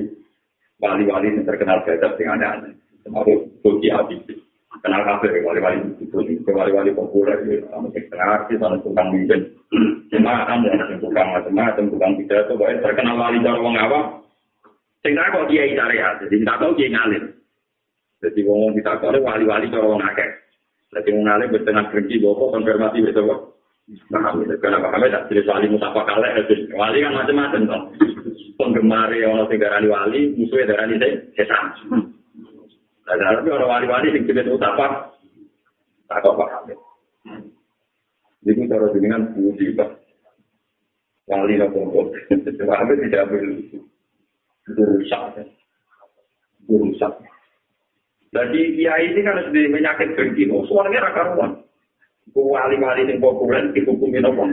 [0.84, 2.76] wali-wali yang terkenal gajah dengan aneh-aneh.
[3.08, 4.28] Termasuk Tuki Habib.
[4.84, 6.20] Kenal kafe, wali-wali itu,
[6.52, 9.08] wali-wali populer, sama setengah artis, sama tukang.
[10.12, 14.04] Cuma kan ada tukang macam-macam, tukang pidato, terkenal wali dari orang awam.
[15.00, 15.96] Sehingga kok dia cari
[16.28, 17.24] jadi tidak tahu dia ngalim.
[18.20, 20.30] Jadi ngomong kita kalau wali-wali cara wong akeh.
[20.92, 23.56] Jadi wong alim bertengah berhenti bawa konfirmasi betul
[24.10, 26.30] karena Pak Hamid tak wali musafah kalah.
[26.78, 27.82] Wali kan macam-macam toh.
[28.60, 31.74] Penggemar yang orang tinggal wali, musuhnya darah ini setan.
[33.10, 35.10] Nah, tapi orang wali-wali yang jenis musafah,
[36.06, 36.50] tak kok Pak.
[38.46, 39.90] Jadi cara dengan budi Pak.
[41.30, 43.32] Wali nopo Pak Hamid tidak
[44.70, 45.42] berusaha.
[46.70, 47.18] Berusaha.
[48.30, 50.14] Jadi kiai ini kan sudah menyakit
[50.54, 51.34] oh suaranya raka
[52.36, 52.50] ruang.
[52.54, 54.46] Wali-wali yang populer dihukumi nopo.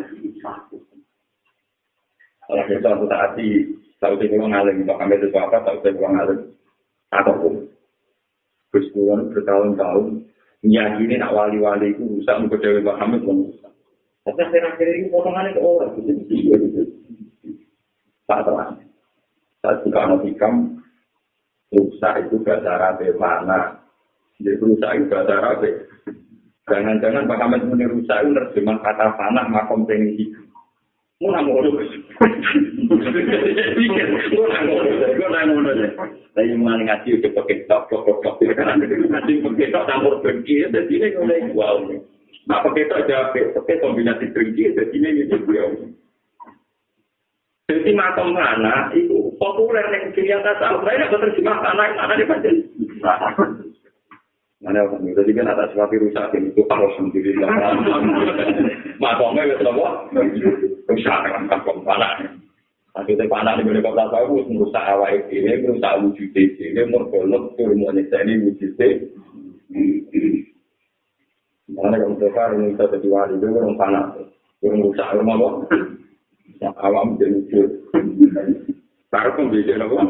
[2.46, 3.66] Kalau kita suatu saat di
[3.98, 6.38] sih kalau ngalim, pak kami itu apa, tahu sih kalau ngalim,
[7.10, 7.54] apapun.
[8.70, 10.04] Terus bulan bertahun-tahun,
[10.62, 13.48] nyakini nak wali-wali itu bisa mengkodewi Pak Hamid pun
[14.26, 15.96] Tapi akhir-akhir ini potongannya ke orang.
[18.26, 18.74] Tak terang.
[19.62, 20.54] Saat buka anak hikam,
[21.70, 23.78] rusak itu bahasa Arab mana?
[24.42, 25.62] Jadi rusak itu bahasa Arab.
[26.66, 30.26] Jangan-jangan Pak Hamid muni rusak itu terjemah kata panah makom tinggi.
[31.22, 31.78] Mau nang ngono.
[33.78, 34.90] Pikir, mau nang ngono.
[34.98, 35.70] Mau nang ngono.
[36.34, 38.36] Tapi mana ngaji udah pakai tok tok tok tok.
[38.42, 41.78] Ngaji pakai tok campur bengki, jadi ini ngono wow.
[42.50, 45.38] Nah pakai tok jawab, pakai kombinasi bengki, jadi ini gitu.
[47.70, 50.58] Jadi makam mana itu populer yang kiri atas.
[50.58, 52.50] Saya nggak terjemah yang mana dibaca.
[54.64, 57.36] Mana orang itu kan atas seperti rusak itu harus sendiri.
[59.02, 59.86] Makamnya itu apa?
[60.88, 62.24] Rusak dengan kampung panah.
[62.96, 68.24] Akhirnya panah di mana kota tahu merusak awal ini, merusak wujud ini, mergolok turun nyeksa
[68.24, 68.72] ini wujud
[71.76, 74.16] Mana kalau mereka ini bisa jadi wali itu orang panah,
[74.64, 75.48] orang rusak rumah apa?
[76.80, 77.62] awam jadi lucu.
[79.12, 80.00] Taruh pembeda apa?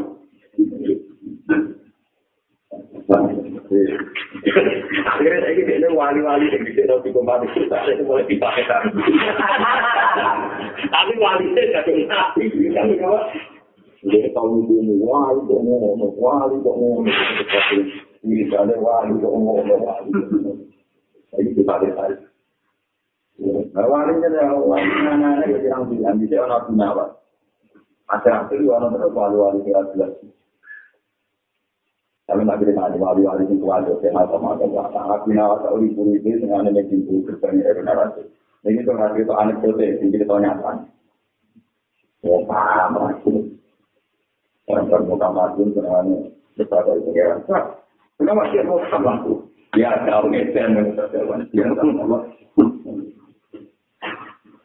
[5.06, 8.64] Akhirnya saya ini wali-wali yang bisa nanti kembali kita, saya mulai dipakai
[10.94, 13.20] Tapi wali saya satu nabi, kan apa?
[14.06, 17.06] Jadi kalau itu wali kok ngomong, wali kok ngomong,
[18.22, 20.10] ini ada wali kok ngomong, wali.
[21.34, 22.26] Jadi kita lihat
[23.76, 27.04] Wali jadi wali mana ada yang bilang bisa orang punya apa?
[28.08, 30.12] Ada akhir orang terus wali wali kira jelas.
[32.26, 35.00] Tapi nak kira ada wali wali itu ada yang macam macam apa?
[35.14, 38.22] Aku nak tahu di puri itu dengan ada yang itu bertanya dari narasi.
[38.66, 40.90] Ini tuh ngasih itu anekdote, ini kita nyata.
[42.26, 43.14] Ya paham lah.
[44.66, 46.06] Orang terbuka mati dengan
[46.58, 47.46] besar dari pengiran.
[48.18, 49.46] Kenapa dia mau sama aku?
[49.78, 51.46] Ya, tahu ngecer menurut saya.
[51.54, 51.90] Ya, tahu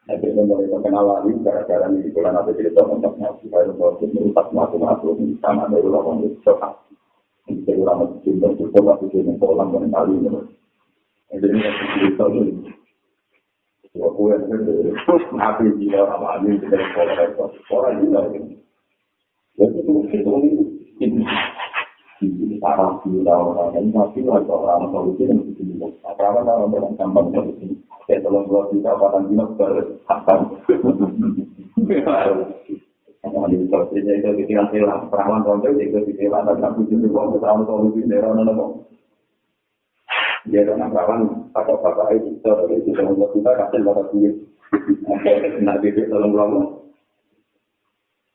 [0.10, 5.13] Tapi mulai terkenal lagi gara-gara di bulan apa cerita tentang nabi baru baru merusak matu-matu
[5.39, 6.52] sama lawan itu
[7.49, 10.30] Jadi orang masih cinta itu tapi cinta kolam dan kali ini.
[11.32, 12.54] Jadi ini cerita ini.
[13.91, 18.56] Dua kue itu nabi dia orang ini dari sekolah itu orang juga ini.
[19.58, 20.32] Jadi itu itu
[21.01, 21.21] ini
[22.21, 25.75] ini para kita orang ini tapi orang solusi yang begini.
[26.06, 27.67] Apa apa orang gampang solusi.
[28.10, 30.39] kayak tolong dua juta patang dino berhatam.
[33.21, 37.69] Kalau di sosialnya itu ketika hilang perawan konco itu ketika ada satu juta uang perawan
[37.69, 38.81] konco itu daerah mana mau?
[40.49, 44.34] Dia dengan perawan atau bapak itu itu dua juta kasih bapak duit.
[45.62, 46.45] Nah bibit tolong dua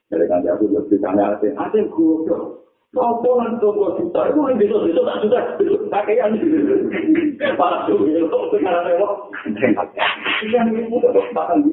[0.07, 2.62] Jadi kan aku juga ditanya, ada goblok.
[2.96, 4.20] Apa nang toko juta?
[4.31, 5.40] Itu yang bisa tak juta.
[5.92, 6.33] Pakaian.
[7.59, 9.12] Para tuh kok sekarang lewat.
[10.49, 11.66] Yang ini udah bahkan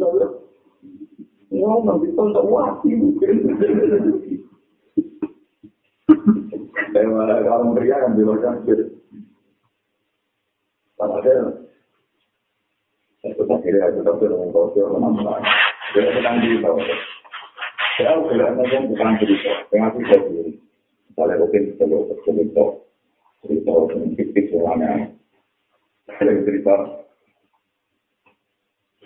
[1.53, 1.77] bisa udah.
[1.77, 2.91] Wah, nanti tonton wati.
[6.93, 8.61] Tema orang pria kan bilang kan
[10.93, 11.45] Padahal
[13.23, 15.45] itu akhirnya aku dapat dengan kau orang lain.
[15.93, 16.85] Dia sedang di bawah.
[17.93, 20.53] Saya udah ngomong bukan cerita, dengan aku sendiri.
[21.13, 22.65] Misalnya mungkin perlu cerita,
[23.45, 24.91] cerita dengan fiktif semuanya.
[26.09, 26.75] Ada cerita,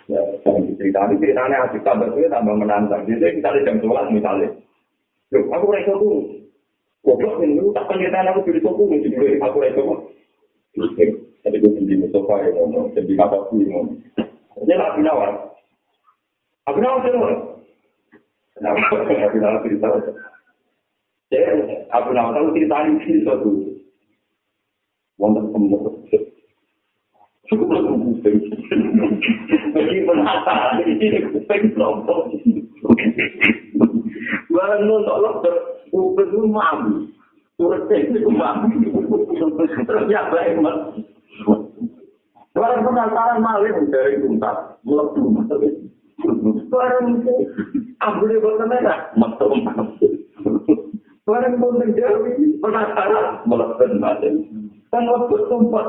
[0.08, 3.04] cerita ini ceritanya asik tambah itu tambah menantang.
[3.04, 4.48] Jadi misalnya jam sholat misalnya,
[5.28, 6.24] Loh, aku rasa tuh,
[7.04, 10.00] goblok ini, tak pengertian aku jadi toko, jadi aku rasa tuh.
[11.44, 14.00] Tapi gue jadi Mustafa ya, ngomong, jadi apa sih ngomong.
[14.64, 15.30] Ini lah Abu Nawar.
[16.64, 17.30] Abu Nawar siapa?
[18.56, 18.80] Kenapa?
[19.28, 19.88] Abu Nawar cerita.
[21.28, 21.44] Jadi,
[21.92, 23.58] Abu Nawar tahu cerita ini sih tembok.
[25.18, 25.97] Cukup lah
[28.18, 28.36] kuping.
[29.72, 32.34] Meskipun hata, ini kuping kelompok.
[34.50, 35.54] Barang nonton dokter,
[35.94, 36.92] kuping itu mabu.
[37.58, 38.70] Turut ini kumang.
[39.82, 40.94] Terus ya baik mas.
[42.54, 44.78] Barang penasaran malih dari tuntas.
[44.86, 45.42] Melebu.
[46.70, 47.34] Barang itu.
[47.98, 49.10] Ambil di kota merah.
[49.18, 49.46] Metu.
[51.26, 52.62] Barang pun menjauhi.
[52.62, 53.42] Penasaran.
[53.50, 53.84] Melebu.
[54.94, 55.86] Kan waktu tempat.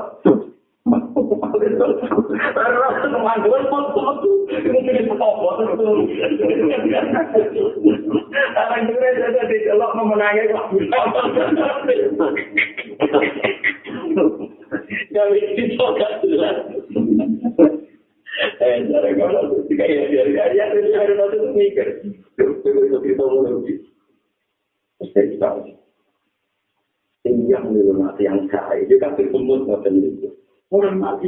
[27.50, 30.30] Yang di rumah yang kaya, itu kan berkumpul itu.
[30.70, 31.26] Orang apa.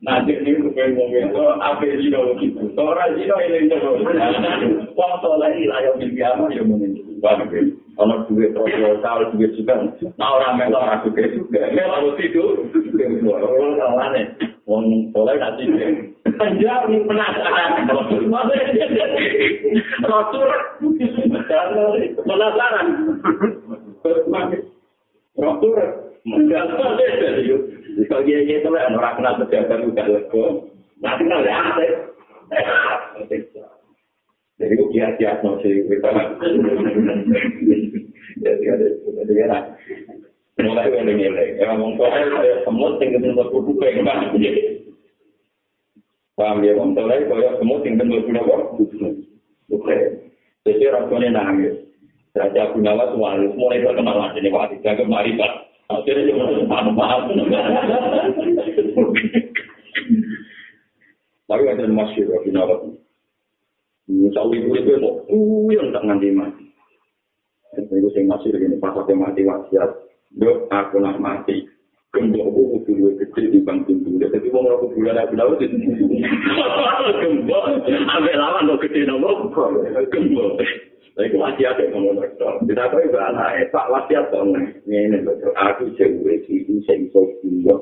[0.00, 0.56] Nanti ini
[1.60, 2.16] apa itu.
[4.96, 7.81] Wong soleh lah yang biasa yang menentukan.
[7.92, 9.84] Kalau duit proposal, duit juga.
[10.16, 11.60] Nah orang melok orang juga juga.
[11.76, 12.64] Melok tidur.
[13.28, 14.26] Orang kawan nih.
[14.64, 15.90] Wong boleh tak tidur.
[16.40, 17.84] Panjang penasaran.
[20.08, 20.48] Rotur.
[22.24, 22.86] Penasaran.
[25.36, 25.76] Rotur.
[28.08, 30.44] Kalau dia itu orang kenal pejabat juga lego.
[31.02, 31.58] Nanti kenal ya.
[34.60, 36.10] Jadi kok kiat-kiat no sih kita.
[38.42, 38.86] Jadi ada
[39.24, 39.58] jadi ada.
[40.62, 44.30] Mulai dari ini, ya ngomong soal saya semut tinggal luar kubu kayak gimana?
[46.38, 49.10] Paham ya, ngomong soal saya semut tinggal di luar kubu.
[49.72, 49.96] Oke,
[50.62, 51.82] jadi rasanya nangis.
[52.36, 55.52] Raja Gunawan Tuhan mulai terkenal aja nih Pak, jaga mari Pak.
[55.90, 57.20] Akhirnya cuma paham-paham.
[61.48, 63.01] Tapi ada masih Gunawan.
[63.01, 63.01] Misalnya
[64.08, 66.64] ibu itu mau kuyang tak nganti mati.
[67.78, 69.90] Itu sing masih begini, pas aku mati wasiat.
[70.32, 71.68] Dok, aku nak mati.
[72.12, 74.20] Gembok aku kudu luwih gede di bang pintu.
[74.20, 75.66] Jadi ora bulan aku dalu di
[77.24, 79.48] Gembok, ambek lawan kok gede nopo?
[80.12, 80.60] Gembok.
[81.12, 82.52] Lha iku wasiat e ngomong dokter.
[82.68, 84.44] Kita iku anak Pak wasiat to
[84.84, 85.32] ngene lho.
[85.56, 87.80] Aku jewe iki sing iso pindah.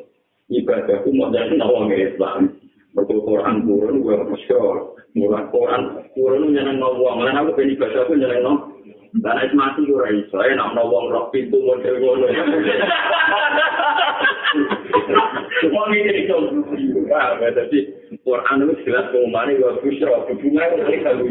[0.51, 2.55] Ibadahku mau jadi nawang Islam.
[2.91, 4.99] Betul Quran turun, gue masyur.
[5.15, 7.27] Murah Quran turun nyeneng nawang.
[7.27, 8.61] Lain aku pengen ibadah aku nyeneng nawang.
[9.11, 10.23] Dan es mati gue rai.
[10.31, 12.31] Saya nak nawang roh pintu model ngono.
[15.75, 16.37] Wong ini itu.
[17.11, 17.79] Ah, jadi
[18.23, 20.31] Quran itu jelas pengumumannya gue busyro.
[20.31, 21.27] Hubungan itu kalau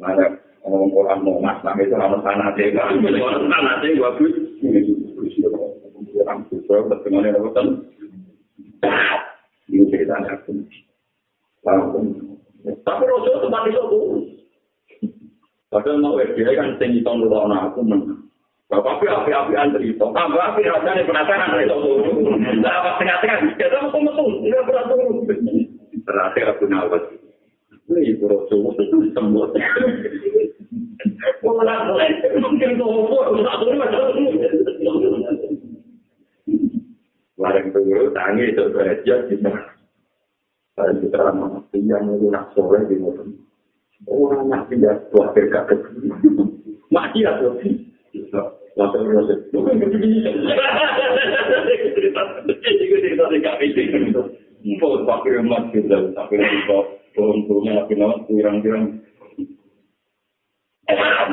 [0.00, 0.26] Mana
[0.64, 2.74] ngomong Quran mau mas, tapi itu nama tanah deh.
[2.74, 4.10] Tanah deh gue
[5.14, 5.78] busyro.
[6.10, 7.62] Quran busyro, bertengahnya apa
[9.70, 10.66] Ini ceritanya aku.
[12.84, 14.20] Tapi tempat itu turun.
[15.70, 18.26] Padahal mau dia kan tinggi tahun dua tahun aku menang.
[18.70, 19.98] Bapak api api antri itu.
[19.98, 21.78] Tambah api rasanya penasaran dari itu.
[22.62, 23.58] Nah, apa tengah-tengah?
[23.58, 24.26] Kita mau metu.
[24.46, 25.26] Tidak pernah turun.
[26.06, 27.02] Terakhir aku nawat.
[27.90, 28.70] Ini Rasul
[29.10, 29.46] sembuh.
[31.42, 31.98] Mau menang
[32.38, 32.90] Mungkin tuh.
[33.10, 33.78] Mau turun.
[37.40, 39.52] Barang itu tangi itu derajat kita.
[40.80, 43.28] Barang kita ramah yang nak sore di motor.
[44.08, 46.08] Orang nak pindah tua berkat kecil.
[46.88, 47.60] Mati lah tuh.
[53.44, 53.76] KPC.
[54.80, 56.78] Mau pakai emas kita, tapi kita
[57.12, 59.04] turun-turunnya lagi nama kurang-kurang.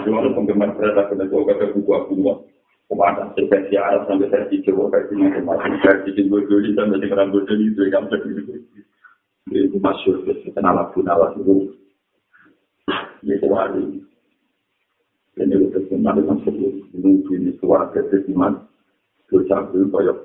[0.04, 2.36] Jual penggemar berat aku dan juga ke buku-buku.
[2.88, 7.68] kepada versi Arab sampai versi Jawa versi macam-macam versi di Bojoli sampai di Perang Bojoli
[7.68, 8.64] itu yang terjadi
[9.52, 11.72] itu masyur kenal pun awas itu
[13.24, 14.04] itu wali
[15.38, 18.68] dan itu terkenal dengan sebut mungkin suara kesesiman
[19.30, 20.18] dosa itu kayak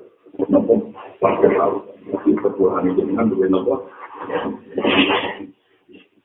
[0.49, 0.89] nopo
[1.21, 1.85] pakai laut.
[2.03, 3.75] Tapi ketuhanan dengan dua nopo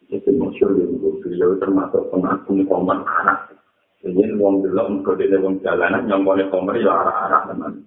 [0.09, 3.53] itu masyur itu beliau termasuk pengakuan koman anak.
[3.99, 7.85] Ini wong delok engko dene wong jalanan yang boleh komer ya arah-arah teman.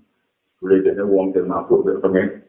[0.61, 2.45] Boleh dene wong mabuk be pengen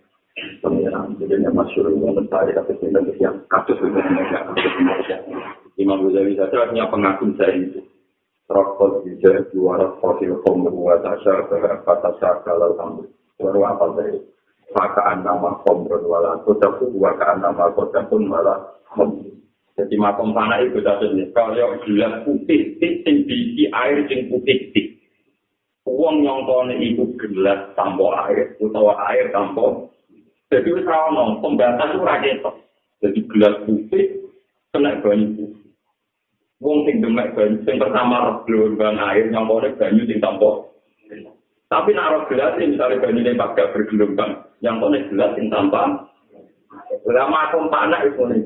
[0.64, 1.16] pengiran.
[1.20, 4.00] Jadi ini masyur wong mentari tapi sing dan yang kasus itu
[5.80, 7.80] Imam Ghazali saja punya pengakun saya itu.
[8.52, 13.02] Rokok juga juara fosil komer wa tasya kata tasya kalau kamu
[13.40, 14.20] baru apa dari
[14.72, 18.60] Maka nama komer wala kotaku wa ka nama kotaku malah
[18.92, 19.32] komer.
[19.72, 21.32] Jadi makom tanah itu jenis.
[21.32, 25.00] Kalau gelas putih, sing diisi air sing putih tik.
[25.88, 29.91] Uang nyongkone itu gelas tanpa air, atau air tanpa.
[30.52, 32.60] Jadi wis ora ono pembatas ora ketok.
[33.00, 34.04] Jadi gelas putih
[34.68, 35.48] kena banyu.
[36.60, 40.68] Wong sing demek banyu sing pertama gelombang air nyongkone banyu sing tanpa.
[41.72, 46.04] Tapi naruh gelas misalnya banyu yang pakai bergelombang, yang kone gelas yang tanpa.
[47.08, 48.42] Lama makom tanah itu nih.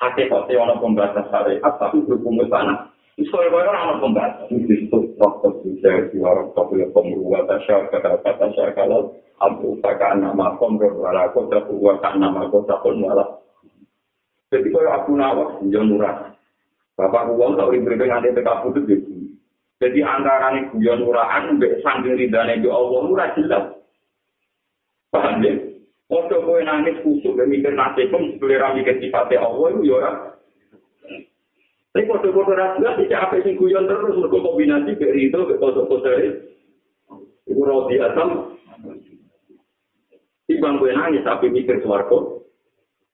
[0.00, 1.60] hati kok ono pembatas tapi
[2.08, 2.88] berhubung ke sana.
[3.20, 4.48] Itu kalau orang pembatas.
[4.90, 10.82] Itu waktu bisa diwarak tapi pembuat tasya kata kata saya kalau abu tak nama kom
[10.82, 13.38] berwala kota buat nama kota pun malah.
[14.50, 16.16] Jadi kalau aku nawak jangan murah.
[16.98, 19.30] Bapak uang tak boleh beri nanti tetap putus gitu.
[19.78, 23.64] Jadi antara ini guyon uraan, mbak sambil ridhanya di Allah, murah jelas.
[25.08, 25.56] Paham ya?
[26.10, 30.10] Ojo kowe nangis kusuk dan mikir nasib pun selera mikir sifatnya Allah itu ya.
[31.90, 36.06] Tapi foto-foto rasulullah tidak apa sing guyon terus mergo kombinasi dari itu ke foto-foto
[37.50, 38.54] Ibu roti asam.
[40.46, 42.46] Timbang kowe nangis tapi mikir suarco.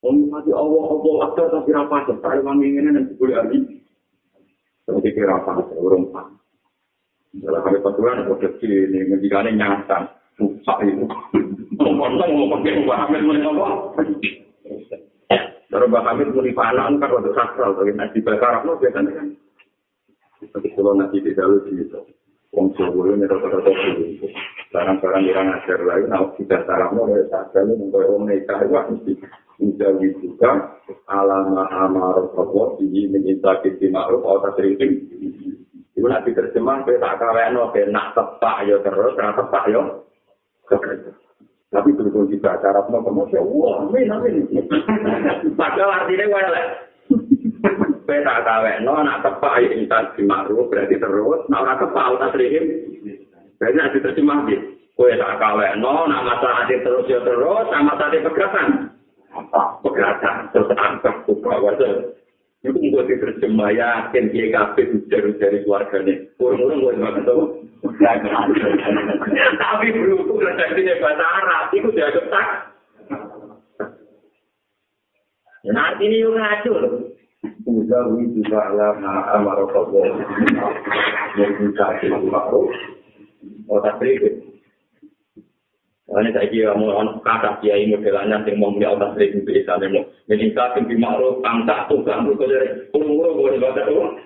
[0.04, 3.58] Om mati Allah Allah akbar tapi rapat saya wangi ini nanti boleh lagi.
[4.84, 5.56] Tapi kira apa?
[5.72, 6.36] Orang pak.
[7.36, 10.08] Dalam kali paturan, kode ini, ngejikannya nyata.
[10.36, 11.04] Susah itu.
[11.76, 13.12] ngomong ngomong ke Mbak
[15.76, 19.28] Kalau Mbak Hamid mulai panan kan untuk sakral, tapi nanti bakar apa biasanya kan.
[20.56, 22.00] Tapi kalau nanti di dalam gitu,
[22.56, 24.24] Wong Jawa ini rata-rata dulu.
[24.72, 29.12] Barang-barang yang ngajar lagi, nah kita sarapnya oleh sakral, untuk orang nikah itu mesti
[29.60, 30.80] menjauhi juga
[31.12, 37.56] alama amar Allah ini menyintai di ma'ruf atau sering itu nanti terjemah kita tak kawin
[37.56, 40.04] no nak tepak yo terus nak tepak yo
[41.66, 44.46] Tapi berhubung juga cara mau kemasya, wah, amin, amin.
[45.58, 46.62] Padahal artinya wala.
[48.06, 52.64] Beta kawe, no, nak tepak, ya, intan dimakru, berarti terus, nak orang tepak, utas rihim,
[53.58, 54.78] berarti nanti terjemah, gitu.
[54.94, 58.68] Kue tak kawe, no, nak masa terus, ya terus, sama tadi pergerakan.
[59.34, 59.62] Apa?
[59.82, 61.92] Pergerakan, terus angkat, buka, wajah.
[62.66, 64.50] Itu gue diterjemah yakin dia
[64.90, 66.14] ujar dari keluarganya.
[66.34, 67.42] Kurang-kurang gue nggak tahu.
[69.56, 72.48] Tapi berhubung redaksinya bahasa Arab, itu dia ketak.
[75.66, 76.82] Nanti ini yang ngacur.
[77.66, 80.14] Udah itu lama amarok Allah.
[81.38, 82.70] Yang bisa dimakruh.
[83.66, 84.35] Oh tak berikut.
[86.16, 90.00] Ini saya kira mau on kata kiai modelannya yang mau punya otak seribu bisa nemu.
[90.32, 94.16] Jadi kita tinggi makro tangkap tuh kan tuh dari kurung-kurung boleh baca tuh.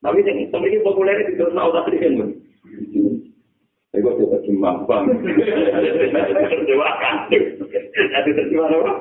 [0.00, 2.28] Tapi yang tapi populer itu terus otak seribu kan.
[3.92, 5.04] Ego coba cuma bang.
[6.64, 7.16] Coba kan.
[7.28, 8.92] Nanti terjemah apa?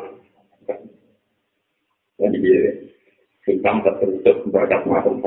[2.19, 2.71] Jadi dia
[3.47, 5.23] singkam tertutup berkat makhluk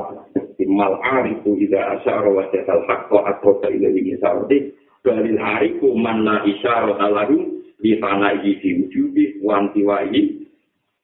[0.67, 4.75] mal arifu ida asyara wa jatal haqqa atrosa ila ini saudi.
[5.01, 10.43] Balil arifu man la isyara alahu di tanah ini di wujubi wanti wa ini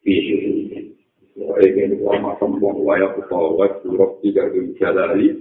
[0.03, 0.36] bisa
[2.03, 5.32] wa makam wa wa ya kufa wa surok tiga dun jalali.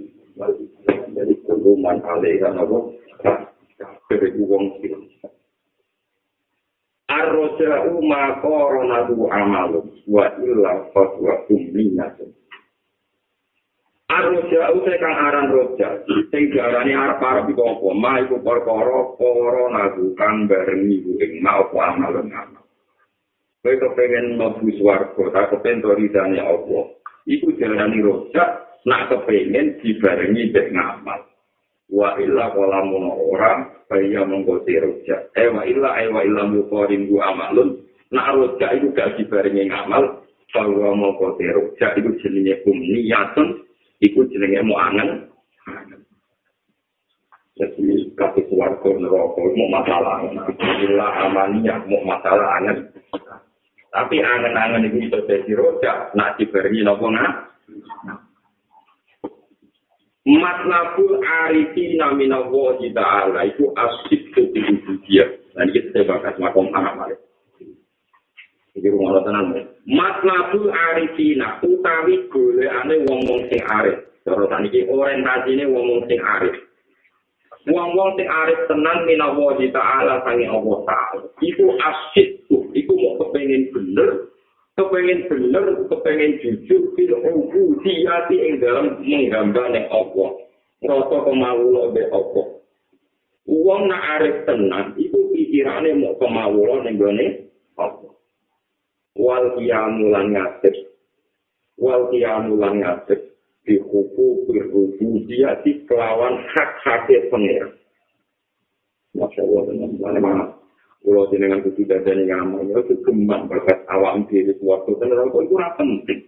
[1.13, 2.95] Jadi keluman alaiha nabo.
[3.77, 4.97] Kafir uang sila.
[7.11, 12.31] Ar-roja'u ma koronatu amalu wa illa fatwa umminatun
[14.13, 15.89] Arroja itu kang aran roja,
[16.29, 17.89] sing diarani arep arep apa?
[17.97, 22.61] Ma iku perkara para nagu kang bareng iku ing ma apa amal ngamal.
[23.65, 26.79] Kowe kepengen mlebu swarga, tak kepen to ridane apa?
[27.25, 31.21] Iku diarani roja, nak kepengen dibarengi mek ngamal.
[31.89, 35.25] Wa illa qalamun ora kaya monggo roja.
[35.33, 37.81] Eh wa illa eh wa illa muqarin bu amalun.
[38.13, 40.21] Nak roja iku gak dibarengi ngamal,
[40.53, 45.29] bahwa monggo roja iku jenenge umniyatun iku jenenge mau angen.
[47.53, 50.25] Jadi kasih keluarga neraka mau masalah.
[50.57, 52.89] Bila amannya mau masalah angen.
[53.93, 57.53] Tapi angen-angen itu bisa jadi rojak nak diberi nopo nak?
[60.23, 65.29] Matlabul arifi namina wajib ta'ala itu asyik ketujuh dia.
[65.53, 67.13] Dan kita bahas makom anak
[68.73, 69.53] Iki rumah tenang.
[69.85, 74.01] Matlabul arifina utawi golekane wong-wong sing arif.
[74.25, 76.57] Cara saniki orientasine wong-wong sing arif.
[77.69, 81.21] Wong-wong sing arif tenan minawa di ta'ala sangi Allah ta'ala.
[81.37, 84.09] Iku asyik iku mau kepengin bener,
[84.73, 90.29] kepengin bener, kepengin jujur, fil ubudiyati ing dalam menggambane Allah.
[90.83, 92.45] Rasa kemawula be Allah.
[93.45, 97.27] Wong nak arif tenan, iku pikirane mau kemawula ning gone
[97.77, 98.13] Allah.
[99.17, 100.75] Wal kiamulan ngadeg
[101.77, 103.21] wal kiamulan ngadeg
[103.63, 107.69] di hukum berhubungan di kelawan hak haknya pengira.
[109.13, 110.51] Masya Allah, teman-teman.
[111.03, 115.75] Kalau jenengan kudu dadane ngamal, itu kembang berkat awam diri suatu tenan kok itu ora
[115.75, 116.19] penting.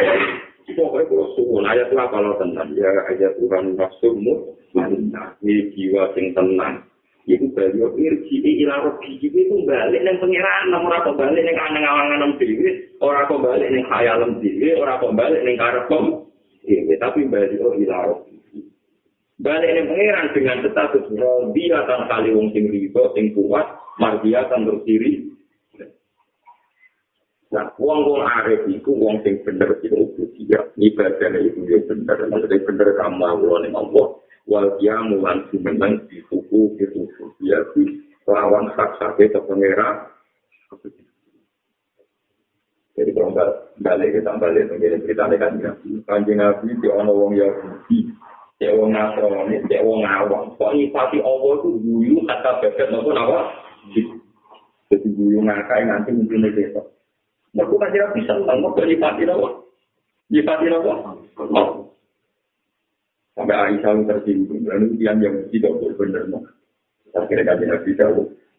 [0.75, 6.35] Pokoknya kalau suwun ayat lah kalau tenang ya ayat Tuhan nafsumu mana ini jiwa sing
[6.35, 6.83] tenang.
[7.25, 12.69] Iku beliau irji ila robi itu balik nang pangeran namun ora balik nang anang-angan dhewe,
[13.01, 16.21] ora kok balik nang khayalem dhewe, ora kok balik ning karepem.
[16.69, 18.37] Iya, tapi balik ila robi.
[19.41, 24.61] Balik nang pangeran dengan status robi atau kali wong sing riba sing kuat mardia kan
[24.69, 25.25] berdiri.
[27.57, 30.13] Nah, wong wong arif itu wong sing bener itu
[30.45, 34.07] dia ibadahnya itu dia bener, maksudnya bener kamu Allah nih Allah.
[34.45, 37.09] Wal kiamu lan sumenang di hukum itu
[37.41, 37.59] dia
[38.29, 40.09] lawan hak sakit ke pengira.
[42.95, 43.35] Jadi kalau
[43.83, 45.71] balik kita balik menjadi cerita ya,
[46.07, 48.07] kanjeng Nabi di ono wong Yahudi,
[48.55, 50.55] cek wong Nasrani, cek wong awam.
[50.55, 53.51] Kok pasti Allah itu dulu kata bebek maupun awam.
[54.87, 56.87] Jadi guyu ngakai nanti mungkin besok.
[57.51, 59.47] Mereka tidak bisa tentang mau nyipati apa?
[60.31, 60.93] Nyipati apa?
[63.45, 64.65] Sampai Aisyah tersinggung.
[64.65, 66.41] Lalu dia yang tidak benar mau.
[67.13, 68.09] Akhirnya kan tidak bisa.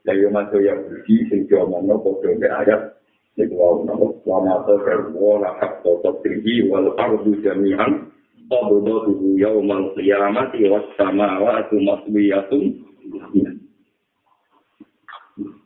[0.06, 2.94] Lalu masuk yang bersih, sing jaman no, kok ayat.
[3.34, 8.14] Itu wow, nama lama terbawa lakak totok tinggi, walau ardu jami'an,
[8.46, 12.78] Qabudu tuhu yaumal qiyamati was samawatu maswiyatun.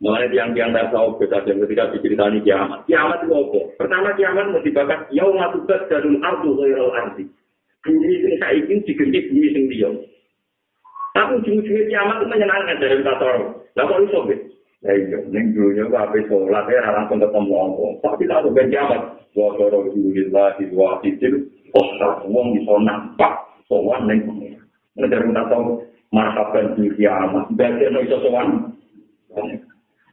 [0.01, 2.81] Mulai tiang-tiang tak tahu kita dan ketika diceritani kiamat.
[2.89, 3.59] Kiamat itu apa?
[3.85, 7.29] Pertama kiamat mesti bakat yau matukat darul ardu ghairul ardi.
[7.81, 9.89] Bumi sing saiki diganti bumi sing liya.
[11.11, 13.41] Tapi ujung-ujungnya kiamat itu menyenangkan dari orang.
[13.75, 14.35] Lah kok iso be?
[14.81, 17.85] Ya iya, ning dunya kok ape salat ya langsung ketemu apa.
[18.05, 19.01] Tapi tak ben kiamat.
[19.33, 21.35] Wa qara billah wa fitil.
[21.73, 23.33] Osa wong iso nampak
[23.65, 24.61] sowan ning pengen.
[24.95, 25.57] Nek kata
[26.13, 27.49] marhaban di kiamat.
[27.57, 28.47] Berarti iso sowan.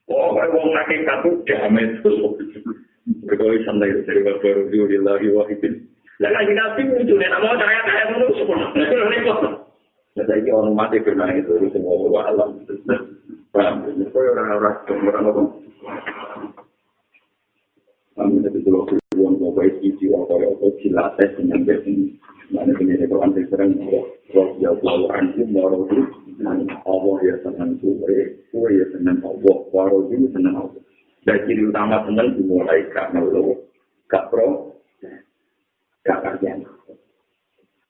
[0.09, 2.17] Oh, kalau wong saking katu damai terus.
[3.29, 5.85] Berkali santai dari baru di lagi wahidin.
[6.19, 8.59] Lah lagi nabi muncul ya, mau saya kaya menurut semua.
[10.19, 12.59] Nah, saya orang mati karena itu semua wa alam.
[13.55, 13.87] Paham?
[14.11, 15.43] Kau orang-orang orang apa?
[18.19, 22.19] Kami itu dulu tujuan mau baik isi atau apa silates dengan besin.
[22.51, 23.79] Mana ini itu anti sering
[24.35, 26.03] roh ya Allah anti mau itu
[26.83, 28.19] Allah ya senang kue,
[28.51, 30.83] kue ya senang Allah, waro juga senang Allah.
[31.23, 33.71] Dan ciri utama senang dimulai karena lo
[34.11, 34.75] gak pro,
[36.03, 36.67] gak kajian.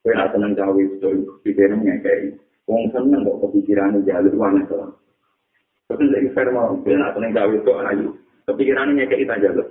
[0.09, 4.96] Kue gak senang cawe itu, pikirannya kayak, wong senang kok kepikirannya jalur mana tuh.
[5.84, 8.09] Tapi lagi fair mau, kue gak senang cawe itu ayu,
[8.48, 9.68] kepikirannya kayak kita jalur.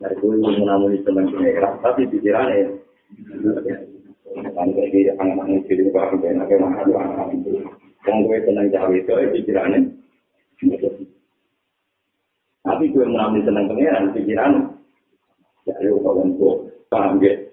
[0.00, 2.80] Dari kue menamuni senang pengeran, tapi pikirannya,
[4.56, 7.60] kan gitu anak-anak jadi paham dan apa yang ada anak itu
[8.08, 9.80] yang gue senang jauh itu pikirannya.
[12.64, 14.52] Tapi gue mengambil senang pengiran pikiran
[15.68, 16.52] ya lu kalau gue
[16.88, 17.48] paham gitu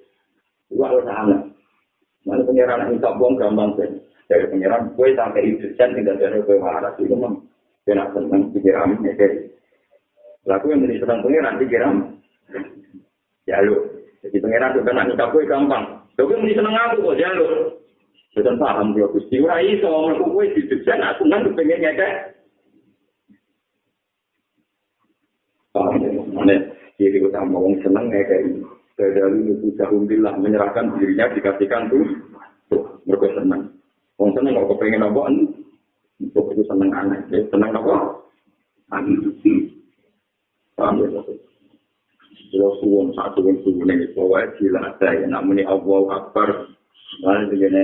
[0.72, 1.41] gue harus anak
[2.26, 3.89] mana pengiran yang buang gampang sih
[4.26, 7.34] dari pengiran gue sampai itu kan tidak ada gue marah itu mah
[7.86, 9.39] gue nak senang pikiran ya jadi
[10.45, 11.95] laku yang menjadi senang pengiran pikiran
[13.45, 13.78] ya lu
[14.26, 17.51] jadi pengiran tuh kan nak gue gampang Tapi muni seneng aku kok jalur.
[18.36, 19.39] Bukan paham dia Gusti.
[19.39, 22.13] Ora iso mergo kowe didesain aku kan pengen ngekek.
[25.72, 26.09] Paham ya?
[26.36, 26.55] Mana
[26.99, 28.43] kiri utama wong seneng ngekek.
[28.95, 32.07] Dari itu jahumbillah menyerahkan dirinya dikasihkan tuh.
[32.71, 33.75] Tuh, mereka seneng.
[34.15, 35.21] Wong seneng kok pengen apa?
[36.23, 37.19] Untuk itu seneng aneh.
[37.27, 37.95] Seneng apa?
[38.95, 39.19] Aneh.
[40.79, 41.07] Paham ya?
[42.55, 46.49] Kalau suwon satu yang suwon ini, pokoknya gila ada ya, namanya Allah Akbar.
[47.19, 47.83] Lalu begini,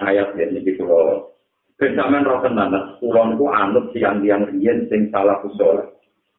[0.00, 1.36] ayat ya, ini kalau
[1.76, 2.72] Benjamin roh tenan,
[3.04, 5.84] kulon ku anut tiang-tiang riyen sing salah usul.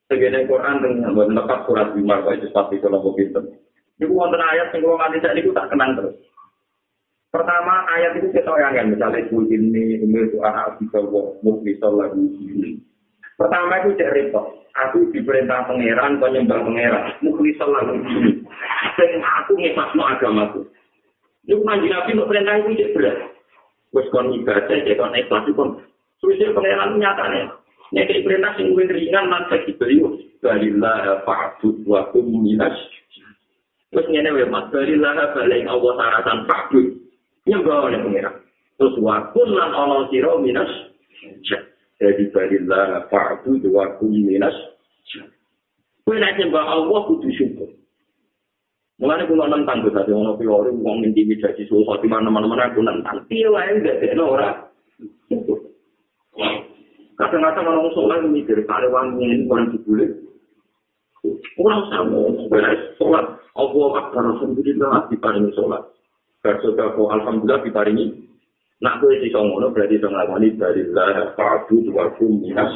[0.09, 3.45] Segene Quran dengan lekat surat kok itu pasti kalau begitu.
[3.97, 6.13] Iku wonten ayat sing kula nganti saiki tak kenang terus.
[7.33, 11.01] Pertama ayat itu kita yang misalnya kul ini umur itu anak bisa
[11.43, 12.23] muklisol lagi.
[13.37, 14.45] Pertama itu cek repot.
[14.77, 17.13] Aku diperintah pangeran, penyembah pangeran.
[17.25, 17.97] Muklisol lagi.
[18.97, 20.61] Dan aku ngepasno agamaku.
[21.45, 23.17] Itu manji nabi untuk perintah itu cek berat.
[23.93, 25.69] Terus kon ibadah, cek kon ikhlas itu kon.
[26.21, 27.53] Sudah pangeran nyatanya.
[27.93, 30.17] Nek perintah sing luwih ringan lan sak beliau.
[30.41, 32.75] Balillah fa'bud wa kum minas.
[33.97, 36.85] Terus ngene wae Mas, balillah balik Allah saratan fa'bud.
[37.49, 38.35] Nyembah oleh pangeran.
[38.77, 40.69] Terus wa lan ana sira minas.
[41.97, 44.53] Jadi balillah fa'bud wa kum minas.
[46.05, 47.73] Kowe nek nyembah Allah kudu syukur.
[49.01, 53.25] Mulane kula nentang tuh dadi ono teori wong intimidasi susah di mana-mana aku nentang.
[53.25, 54.61] Piye wae ndekno ora.
[57.17, 60.05] Kadang-kadang orang sholat mikir, kare wangi ini orang dibully.
[61.57, 62.21] Orang sama,
[62.51, 63.25] beres sholat.
[63.57, 65.83] Allah akbar, Alhamdulillah, diparingi sholat.
[66.45, 68.27] Bersuka Alhamdulillah, diparingi.
[68.77, 72.69] Nak gue di songono berarti dong ngawani dari lah padu dua minas.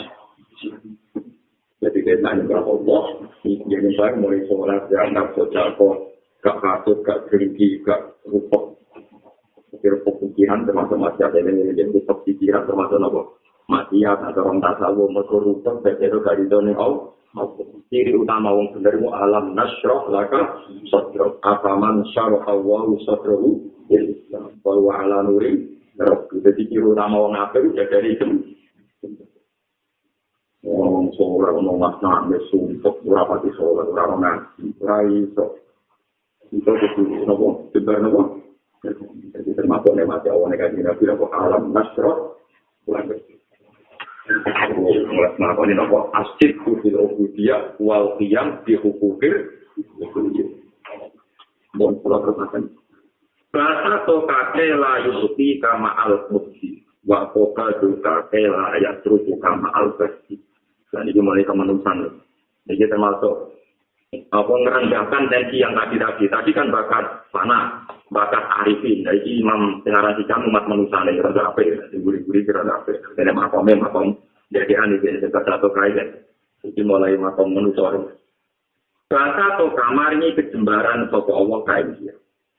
[1.81, 3.03] Jadi kita nanya ke Allah,
[3.45, 5.97] yang saya mulai sholat dianggap sosial kok,
[6.41, 8.77] gak kasut, gak geringi, gak rupok.
[9.81, 13.21] Kira pikiran termasuk masih ada yang jadi rupok pikiran termasuk apa?
[13.69, 17.13] Maksiat atau orang tasawuf, mereka rupok, begitu gak didoni Allah.
[17.87, 21.39] Ciri utama wong bener mu alam nasroh laka sodro.
[21.39, 24.59] Afaman syarah Allah sodrohu Islam.
[24.59, 25.79] Bahwa ala nuri
[26.41, 28.27] Jadi ciri utama wong apa itu dari itu.
[30.61, 35.57] Wong sholat, wong mas nangis, sumpah, berapa di sholat, berapa ngaji, rai, so.
[36.53, 38.37] Itu itu, nopo, sebar nopo.
[38.85, 42.37] Jadi termasuk nih mati awalnya kaji nabi, nopo alam nasroh.
[42.85, 43.30] Bersih.
[45.41, 49.57] Melakukan nopo asyik kufil ubudiyah wal qiyam di hukukir.
[51.73, 52.63] Mohon pulau terpakan.
[53.51, 56.83] Bahasa to kakela yusufi kama al-mubdi.
[57.03, 59.01] Wa koka juga kela ayat
[59.41, 60.37] kama al-basti.
[60.91, 62.21] Dan ini mulai kemanusiaan.
[62.67, 63.60] Jadi termasuk
[64.11, 66.27] apa ngerendahkan tensi yang tadi tadi.
[66.27, 67.79] Tadi kan bakat sana,
[68.11, 69.07] bakat arifin.
[69.07, 71.79] Jadi imam pengarang hikam umat manusia ini rada apa ya?
[71.95, 72.91] Guri-guri rada apa?
[72.91, 74.11] Ini makomnya makom.
[74.51, 76.27] Jadi ini jadi satu kaitan.
[76.59, 77.87] Jadi mulai makom manusia.
[79.07, 82.15] Bahasa atau kamar ini kejembaran sopo Allah kain dia.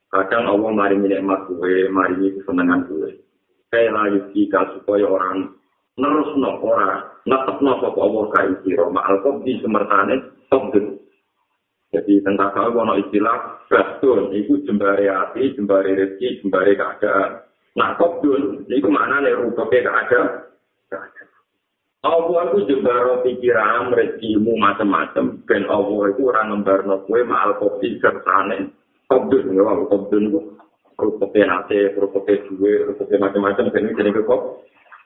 [0.08, 3.16] Kadang Allah mari nikmat gue, mari kesenangan gue.
[3.72, 5.52] Kayak lagi jika supaya orang
[5.96, 8.88] nerus no orang netep no sopo Allah kain siro.
[8.88, 11.01] Ma'al di semertane togden.
[11.92, 17.44] Jadi tentang kalau ono istilah bastun, itu jembare hati, jembare rezeki, jembare keadaan.
[17.76, 20.28] Nah, togden, itu mana nih rupanya keadaan?
[22.02, 25.38] Allah itu jembaro pikiran, rezekimu macam-macam.
[25.44, 28.72] Ben Allah itu orang ngembarno kue ma'al kopi kersane.
[29.06, 30.40] Togden, ya, togden itu.
[30.96, 33.68] Rupanya nate, rupanya duwe, rupanya macam-macam.
[33.68, 34.42] Ben ini jenis kok.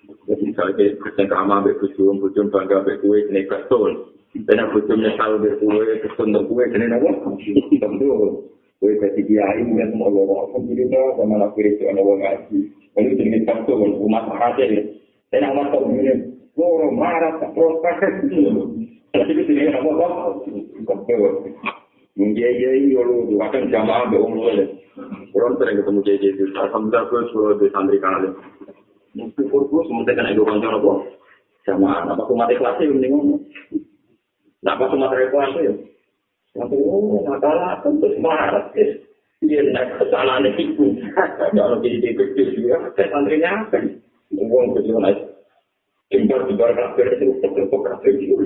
[0.07, 3.51] Jadi misalnya kerjaan kama, ambil bujum, bangga, kue, jenis
[4.43, 4.49] bastun.
[4.51, 5.87] Ben bujum nyesal, ambil kue,
[6.21, 7.09] untuk kue, jenis apa?
[7.81, 8.09] Togden.
[8.77, 10.53] Kue kasi kiai, mungkin semua lorong.
[10.53, 12.59] Alhamdulillah, sama nak kiri, sama orang ngaji.
[12.97, 14.83] Ini jenis bastun, umat rakyat ya.
[15.33, 17.97] Dan amat togden loro marah tak protes
[19.13, 21.05] tapi di sini apa kok
[22.17, 24.49] mungkin ya iya lo akan jamaah be om lo
[25.37, 28.33] orang sering ketemu jadi itu alhamdulillah gue suruh di santri kalian
[29.37, 30.93] syukur gue semuanya kan ego kantor apa
[31.69, 33.37] jamaah apa tuh mati kelasnya yang
[34.65, 35.75] ngomong apa tuh materi kelas ya
[36.57, 38.97] Nanti, oh, masalah, tentu marah, guys.
[39.45, 40.97] Iya, naik kesalahan itu.
[41.53, 43.77] Kalau jadi dikit juga, kayak santrinya apa?
[44.33, 45.13] Ngomong ke sini,
[46.07, 48.39] Impor impor kafir itu tepuk kafir itu.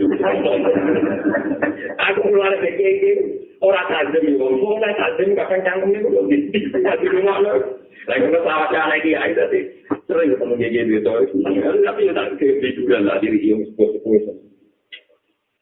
[2.01, 3.13] Aku mulai kayak gini
[3.61, 7.85] orang tajam itu, mulai tajam kapan canggung itu belum bisa di rumah lo.
[8.09, 9.61] Lagi sama cara lagi aja tadi
[10.09, 11.37] sering ketemu kayak gitu itu.
[11.85, 14.50] Tapi ya tak kayak gitu juga lah diri yang sepuh sepuh.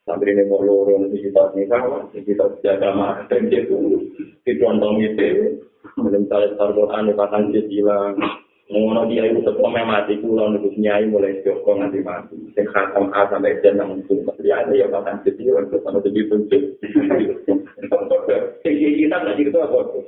[0.09, 1.69] Sampai ini mau lorong di kita di
[2.25, 4.01] kita jaga mah, dan dia tuh
[4.41, 5.61] di contoh itu,
[6.01, 8.17] belum tahu Al-Quran, bahkan dia bilang,
[8.69, 12.37] Ngono dia itu tetap mati pulau nulis nyai mulai joko nanti mati.
[12.53, 15.97] Sing khatam A sampai jen yang mungkin pasti ada ya bahkan jadi orang itu sama
[16.05, 16.21] jadi.
[18.61, 20.05] Sing kita nggak gitu apa tuh?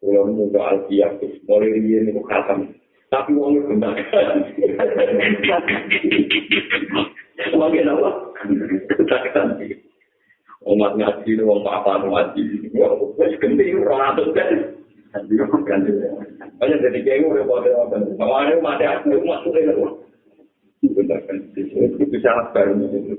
[0.00, 2.72] Pulau muda alfiah tuh mulai dia nih khatam.
[3.12, 4.00] Tapi uangnya benar.
[7.34, 8.10] Sebagai apa?
[10.64, 12.42] Umat ngaji uang apa ngaji?
[12.72, 12.96] Wah,
[13.36, 14.50] genting orang atas kan.
[16.58, 17.92] Banyak jadi kayak gue repot repot.
[17.92, 19.92] Kalau ada mati aku masuk ke dalam.
[20.82, 23.14] Itu sangat baru itu.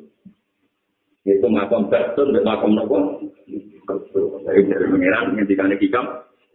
[1.45, 3.21] Makam betul dan makam nopo.
[4.45, 6.05] Dari dari pengiran yang dikane hikam.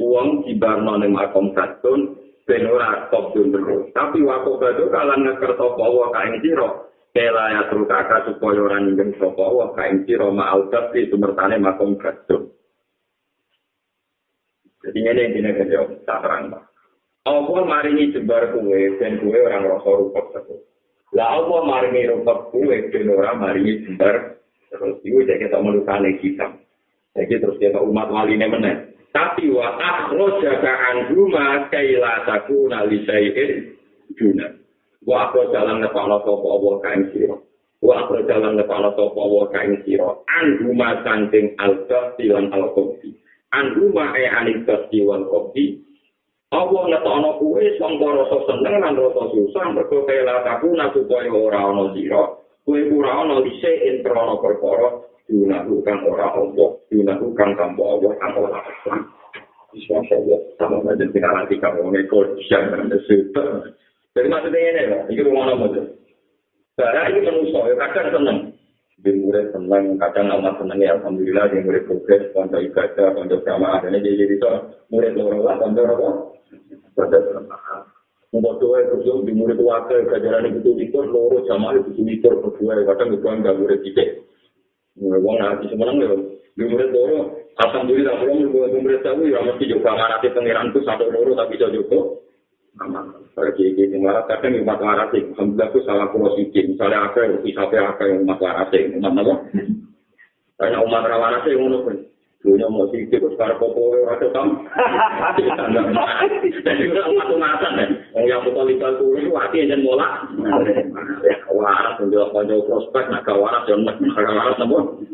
[0.03, 2.19] Uang cibarno ning makam betul.
[2.45, 3.31] Benora top.
[3.95, 6.90] Tapi waktu itu kalau ngeker topo wa kain siro.
[7.11, 11.99] Kela ya terus kakak supaya orang ingin topo wa kain siro ma'al tapi sumertane makam
[11.99, 12.55] betul.
[14.87, 14.99] Jadi
[15.35, 16.71] dina kerja tak terang pak.
[17.29, 20.63] Allah maringi jebar kue dan kue orang rasa rupak terus.
[21.13, 24.41] Lah Allah maringi rupak kue dan orang maringi jebar
[24.71, 25.03] terus.
[25.05, 26.47] Itu jadi kita melukan kita.
[27.19, 28.79] Jadi terus kita umat wali ini menang.
[29.11, 33.75] Tapi wa akhroja ka'an huma kaila sakuna li sayin
[34.15, 34.47] juna.
[35.07, 37.51] Wa akhroja lan ngepakno sopa Allah kain siro.
[37.81, 40.13] wa jalan nepana sapa wa kaing sira?
[40.29, 43.17] Anduma sangking alga silan alkopi
[43.57, 45.81] anduma e anikasi wal kopi
[46.53, 51.95] apa ngetokno kuwe sangka rasa seneng lan rasa susah mergo kela aku supaya ora ana
[51.97, 52.37] sira.
[52.69, 58.61] Kuwe ora ana dise introno perkara dilakukan ora apa dilakukan tanpa Allah ora
[59.71, 62.91] Bisa saja, sama saja sekarang kita mau ngekor, siapa yang
[64.11, 64.83] Jadi maksudnya ini,
[65.15, 65.67] ini rumah nama
[66.81, 68.39] Barang ini manusia, ya kadang seneng.
[69.01, 70.97] Di murid seneng, kadang amat seneng ya.
[70.97, 73.85] Alhamdulillah, di murid progres, konco ibadah, konco jamaah.
[73.85, 74.49] Dan ini jadi itu
[74.89, 76.09] murid lorong lah, konco apa?
[76.97, 77.81] Konco jamaah.
[78.31, 82.81] Mungkin doa itu di murid wakil, pelajaran itu itu loro jamaah itu itu berdua.
[82.87, 84.09] Kadang itu enggak murid titik.
[84.97, 86.11] Wong nanti semenang ya.
[86.57, 91.37] Di murid loro, Alhamdulillah, kalau murid tahu ya mesti juga nanti pengiran itu satu loro
[91.37, 92.21] tapi juga.
[92.79, 96.07] Kalau kiai kiai malah kadang umat waras sih, alhamdulillah itu salah
[96.39, 96.65] sikit.
[96.71, 99.35] Misalnya apa yang bisa apa yang waras sih, umat apa?
[100.61, 101.97] Karena umat waras sih ngono pun.
[102.41, 104.65] Dunia mau sikit, terus karena popo ada tam.
[106.65, 107.87] Jadi udah umat umatan ya.
[108.17, 110.25] Yang yang betul legal tuh itu hati yang mola.
[111.53, 115.05] Waras menjual konjol prospek, nak waras yang nak waras nabo.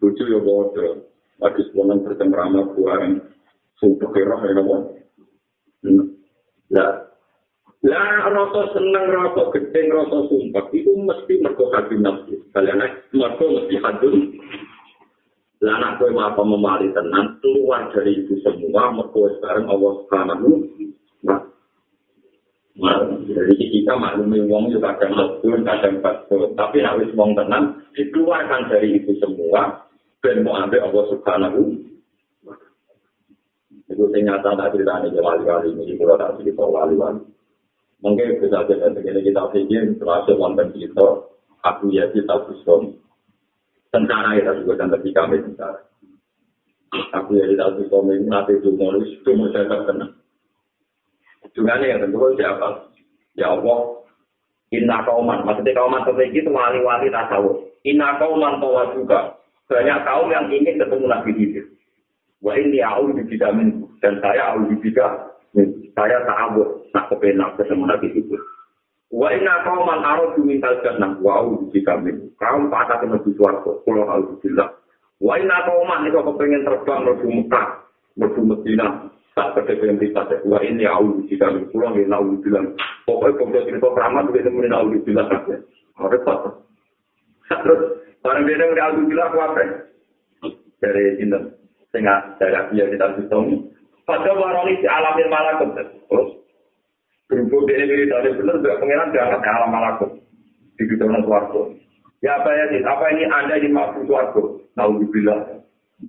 [0.00, 1.04] Lucu ya bodoh.
[1.36, 3.20] Lagi sebulan bertemrama buang.
[3.76, 4.96] Sumpah kira ya nabo.
[6.72, 7.04] Lah,
[7.84, 12.40] lah rasa seneng, rasa gedeng, rasa sumpah itu mesti mergo hati nafsu.
[12.56, 12.80] Kalian
[13.12, 14.16] mergo mesti hadun.
[15.64, 20.48] Lah anak kowe apa memali tenang keluar dari itu semua mergo sekarang Allah Subhanahu
[21.24, 22.92] wa
[23.24, 26.50] jadi kita maklumi wong juga kadang betul, kadang betul.
[26.58, 29.86] Tapi wis wong tenang, dikeluarkan dari itu semua,
[30.26, 31.60] dan mau ambil Allah Subhanahu
[33.94, 37.22] Itu sing nyata tak cerita ini wali-wali ini, kalau tak cerita wali-wali.
[38.02, 41.06] Mungkin bisa saja begini kita pikir, termasuk wonten kita,
[41.62, 42.98] aku ya kita busum.
[43.94, 45.78] Tentara ya, juga dan ketika kami tentara.
[47.22, 50.10] Aku ya kita busum ini, nanti itu mau itu mau saya terkenal.
[51.54, 52.90] Juga nih, tentu siapa?
[53.38, 53.78] Ya Allah,
[54.74, 57.62] Inna kauman, maksudnya kauman terbaik itu wali-wali tasawuf.
[57.86, 59.38] Inna kauman tawa juga.
[59.70, 61.64] Banyak kaum yang ingin ketemu Nabi Hidir.
[62.44, 65.34] Wa ini aku dibida min dan saya aku dibida
[65.94, 68.34] saya abut nak kepenak ketemu nabi itu.
[69.14, 72.34] Wa inna kauman arad mintal jannah wa aku dibida min.
[72.34, 73.30] Kaum patah kena di.
[73.38, 74.74] Kalau aku bilang.
[75.22, 77.66] Wa inna kauman itu kepengen terbang menuju Mekah,
[78.18, 78.86] menuju Medina.
[79.38, 81.70] Tak kepengen kita wa ini aku dibida min.
[81.70, 82.74] Kalau ini aku bilang.
[83.06, 85.56] Pokoknya kalau cerita keramat itu temenin aku dibida saja.
[85.94, 86.38] Repot.
[87.44, 87.80] Terus,
[88.24, 89.62] barang beda dari aku bilang apa?
[90.82, 91.44] Dari Sinten.
[91.94, 93.70] sehingga saya biar kita hitung.
[94.04, 95.68] Pada waroni di alamin malakut.
[95.80, 96.28] Terus,
[97.28, 100.10] berhubung ini diri dari benar, juga pengiran diangkat ke alam malakut.
[100.76, 101.72] Di gedung suarga.
[102.20, 104.42] Ya apa ya, apa ini anda di makhluk suarga?
[104.76, 105.40] Nauzubillah.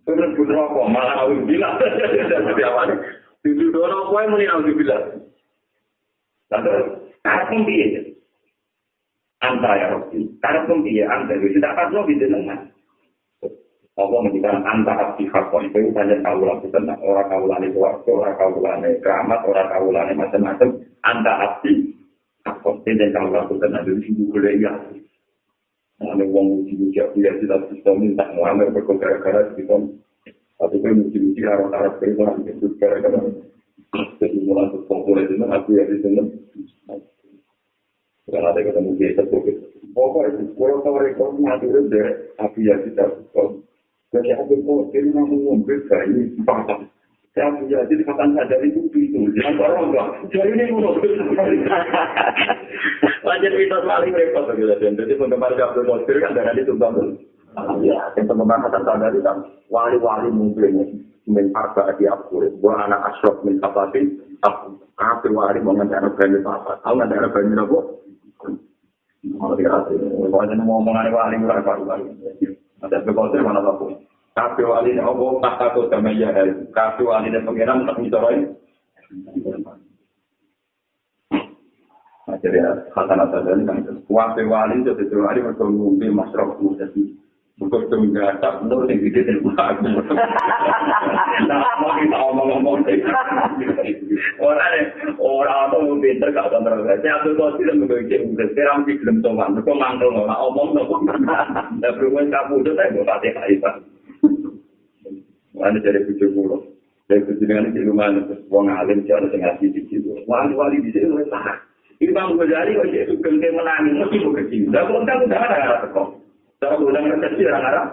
[0.03, 0.79] Terus bener apa?
[0.91, 1.71] Malah nauzubillah.
[2.27, 2.97] Seperti apa nih?
[3.47, 4.99] Di gedung apa yang muni nauzubillah?
[6.51, 6.71] Lalu,
[7.23, 8.01] karena pembiaya.
[9.41, 10.19] Anta ya Rabbi.
[10.43, 11.33] Karena pembiaya, anta.
[11.37, 12.74] Tidak akan bisa dengan.
[13.95, 18.99] Allah menjadikan antara pihak itu banyak kaulah tenang orang kaulah itu waktu orang kaulah ini
[18.99, 20.69] keramat orang kaulah ini macam-macam
[21.07, 21.95] antara api
[22.43, 24.73] hakon dan kaulah itu tenang dari situ boleh ya
[26.03, 29.95] ada uang uji uji aku ya tidak bisa minta muamar berkara-kara di situ
[30.59, 33.19] tapi kan uji uji harus harus beriman itu gara-gara.
[33.95, 36.23] Jadi mulai terkumpul itu aku ya di sini.
[38.27, 41.79] Karena ada ketemu dia terkumpul pokoknya kalau tahu rekor mati itu
[42.35, 43.43] aku ya tidak bisa
[44.15, 46.79] Jadi aku mau kiri namun mobil bayi patah.
[47.35, 49.27] Saya punya jadi kata saja itu itu.
[49.35, 50.07] Jangan orang enggak.
[50.31, 50.95] Jadi ini mau
[53.27, 54.71] Wajar kita paling repot gitu.
[54.71, 57.19] Jadi penggemar Abdul Mobil kan dari itu bangun.
[57.83, 60.87] Ya, yang penggemar Hasan Sadari kan wali-wali mobilnya
[61.27, 62.39] min arba di aku.
[62.63, 64.15] Gua anak asrof min kapati.
[64.47, 66.79] Aku kafir wali mau ngantar bani apa?
[66.87, 67.79] Aku ngantar bani apa?
[69.25, 72.15] Pokoknya ngomong aneh wali murah wali.
[72.85, 73.97] Ada bekotir mana aku.
[74.35, 76.29] Kafe wali ini obo tak takut sama ya.
[76.69, 78.45] Kafe wali ini pengiran tak mitoroy.
[82.25, 82.57] Nah, jadi
[82.93, 83.81] kata nata dari kan.
[84.05, 86.93] Kafe wali itu itu wali untuk ngumpi masyarakat.
[87.55, 89.73] Bukan itu enggak tak benar yang gede dan bukan.
[91.47, 92.83] Nah, mau kita omong-omong.
[94.43, 94.85] Orang deh,
[95.23, 96.83] orang tuh mau pinter gak kontrol.
[96.83, 98.27] Saya tuh kok tidak begitu.
[98.35, 99.55] Sekarang sih belum tahu kan.
[99.55, 101.15] Kok mantul nggak omong nggak.
[101.79, 103.75] Nah, berhubungan kamu itu saya mau kasih kaisar.
[105.55, 106.59] Mana dari bujuk pulau.
[107.07, 108.11] Dari bujuk dengan di rumah.
[108.51, 110.11] Wong alim siapa yang ngasih di situ.
[110.27, 111.57] Wali-wali di sini mulai tahan.
[112.03, 113.95] Ini bang Ghazali kok itu gengke menangis.
[113.95, 114.61] Mesti mau kecil.
[114.75, 115.87] Dah kok entah udah ada
[116.65, 116.89] kata kok.
[116.89, 117.87] Ghazali orang-orang.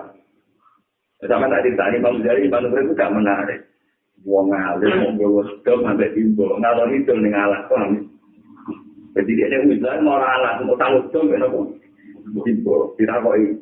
[1.23, 3.61] Sama tadi tadi Imam Ghazali, Imam Ghazali itu gak menarik.
[4.23, 6.47] Wong alim, mau gue sedom, sampai timbo.
[6.63, 8.07] Ngalor itu nih ngalah, paham?
[9.19, 11.59] Jadi dia ini Islam, mau alat, mau tanggung sedom, kenapa?
[12.47, 13.55] Timbo, tidak kok ini.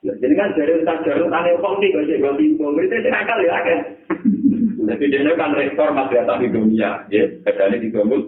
[0.00, 3.56] Jadi kan dari tak jarum aneh kok nih, kalau gue timbo, itu tidak akal ya,
[3.64, 3.78] kan?
[4.90, 7.24] Jadi dia kan rektor masyarakat di dunia, ya.
[7.48, 8.20] Kadang di Gomul,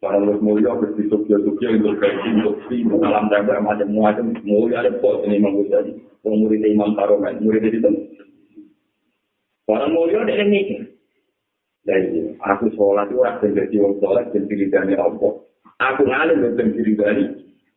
[0.00, 4.80] Barang lu mulia, terus di Jogja-Jogja, untuk gaji, untuk si, untuk alam tembak, macam-macam, mulia
[4.80, 5.92] ada pos ini Imam Ghazali.
[6.24, 7.84] Murid Imam Karomen, murid itu.
[9.68, 10.88] Barang mulia ada yang mikir.
[11.84, 15.32] Jadi, aku sholat itu orang jadi orang sholat, dan diri dari Allah.
[15.84, 17.24] Aku ngalim dan diri dari.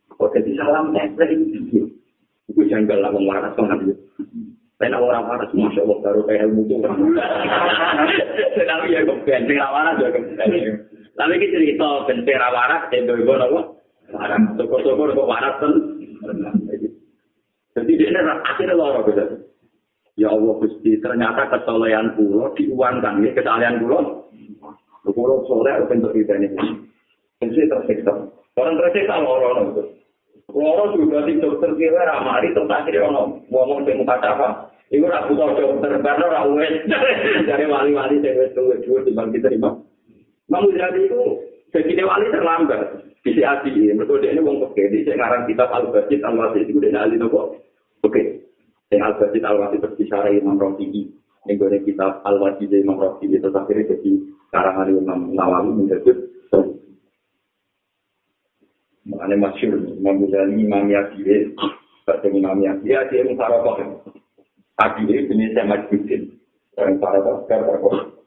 [0.07, 1.91] Kok jadi salam tembak itu?
[2.47, 3.99] Itu janggal lah, mengwaras, mengambil.
[4.79, 6.75] Saya orang waras, Masya Allah, baru kayak ilmu itu.
[8.71, 10.07] Tapi ya, kok benteng waras, ya,
[11.13, 13.61] Tapi kita cerita bentera waras, itu ibu nopo.
[14.09, 15.73] Waras, syukur-syukur kok waras kan.
[17.73, 19.25] Jadi dia akhirnya loro gitu.
[20.13, 24.29] Ya Allah Gusti, ternyata kesolehan pulau diuangkan, ya kesalahan pulau.
[25.09, 26.53] Pulau soleh bentuk ini.
[27.41, 28.13] Jadi tersiksa.
[28.57, 29.81] Orang tersiksa loro nopo.
[30.53, 34.69] Loro juga di dokter kira ramari itu akhirnya ono ngomong di muka apa.
[34.93, 36.85] Iku ora butuh dokter, karena ora wes.
[37.49, 39.57] Dari wali-wali saya wes tunggu dulu di
[40.51, 41.21] Mau jadi itu
[41.71, 42.81] jadi wali terlambat.
[43.23, 44.75] Bisa hati ini, betul dia ini wong oke.
[44.75, 47.55] Di sekarang kitab al-Basit al-Wasit itu udah ahli nopo.
[48.03, 48.43] Oke.
[48.91, 51.07] Yang al-Basit al-Wasit berbicara Imam Rafi'i.
[51.47, 54.11] Yang gue kitab al-Wasit Imam Rafi'i itu akhirnya jadi
[54.51, 56.11] karangan Imam Nawawi menjadi
[59.03, 61.51] Makanya masyur, Imam Ghazali, Imam Yasir,
[62.07, 63.99] Baca Imam Yasir, ya dia Musarokoh.
[64.79, 66.39] Tadi ini jenis saya Majudin.
[66.71, 67.83] Dan Musarokoh, sekarang.
[67.83, 68.22] Rupi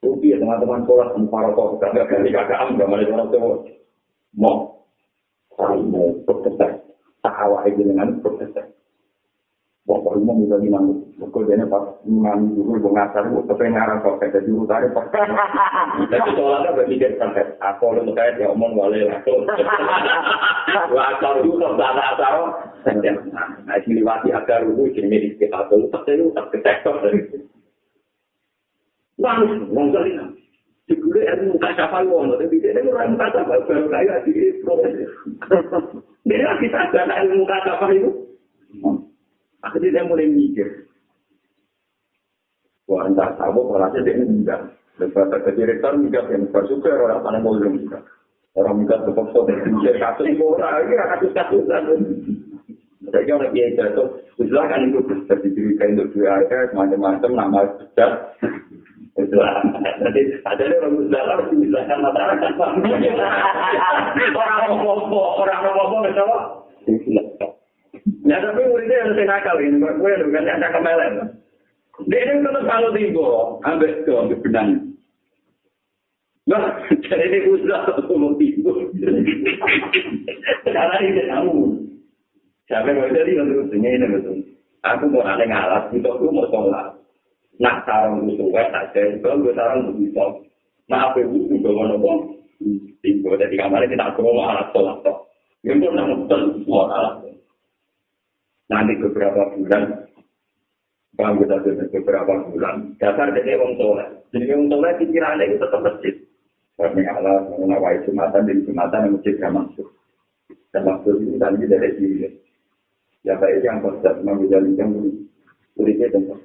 [0.00, 3.56] ya teman-teman sholat Musarokoh, kagak ganti kagak am, gak malah orang tua.
[4.38, 4.86] Mau,
[5.58, 6.80] saling mau berkesan.
[7.20, 8.72] Tak awal itu dengan berkesan.
[9.88, 15.08] Bapak rumah bisa dimana, bekerjanya pas imam dulu mengasar, kepengaran kok kayak jadi utara pas.
[16.06, 19.50] Tapi soalnya berpikir sampai aku lu terkait ya omong wale langsung.
[20.94, 22.36] Wah kalau dulu tak ada asal,
[23.66, 27.00] nah ini liwati agar ruhu jadi di kita tuh, tapi lu tak ketektor
[29.20, 29.64] itu.
[29.68, 30.30] Ngomong kali nah.
[30.90, 34.32] Dibule ilmu muka itu orang muka siapa baru kaya di
[34.64, 35.06] proses.
[36.26, 38.10] Dia kita ada ilmu muka siapa itu.
[39.62, 40.66] Akhirnya dia mulai mikir.
[42.90, 44.66] Wah, entah tahu polanya dia ini enggak.
[44.98, 48.02] Lepas ke direktur enggak, yang bersuka orang mana mau belum juga.
[48.58, 51.82] Orang enggak terpaksa mikir kasus orang, ini kasus-kasusan.
[53.10, 56.42] Jadi orang biaya jatuh, silahkan itu bisa diberikan untuk dua
[56.74, 58.10] macam-macam, nama besar.
[59.18, 62.50] Jadi ada orang Muslim harus dibilangkan masyarakat.
[64.30, 66.40] Orang ngomong, orang ngomong, orang
[68.24, 71.34] Ya tapi muridnya harus nakal ini, gue bukan yang nakal melen.
[72.08, 73.26] Dia ini tetap kalau tiba,
[73.66, 74.68] ambil ke ambil benang.
[76.48, 78.72] Nah, jadi ini usah ngomong tiba.
[80.64, 81.58] Sekarang ini kamu.
[82.70, 84.38] Siapa yang jadi untuk ini betul.
[84.80, 86.99] Aku mau ada ngalas, itu aku mau sholat.
[87.60, 90.24] Nak sarang itu suka saja, kalau gue sarang itu bisa.
[90.88, 91.44] Nah, apa itu?
[91.52, 92.20] Juga mau ngomong.
[93.00, 95.04] Tiba, jadi kamarnya kita mau alat sholat.
[95.64, 97.16] Ya, gue nanggung semua alat.
[98.70, 100.06] nanti beberapa bulan
[101.18, 102.94] bangga satu beberapa bulan.
[103.02, 106.14] Dasar dari wong soleh jadi wong soleh pikirannya itu tetap masjid.
[106.78, 109.88] Karena Allah mengawai jumatan dari jumatan yang masjid yang masuk.
[110.70, 112.30] Dan masuk itu tadi dari diri
[113.26, 114.90] ya baik yang konsep menjadi yang
[115.76, 116.36] muridnya tentu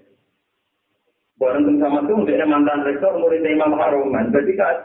[1.36, 4.78] bareng sama itu dia mantan rektor murid Imam Haruman jadi kan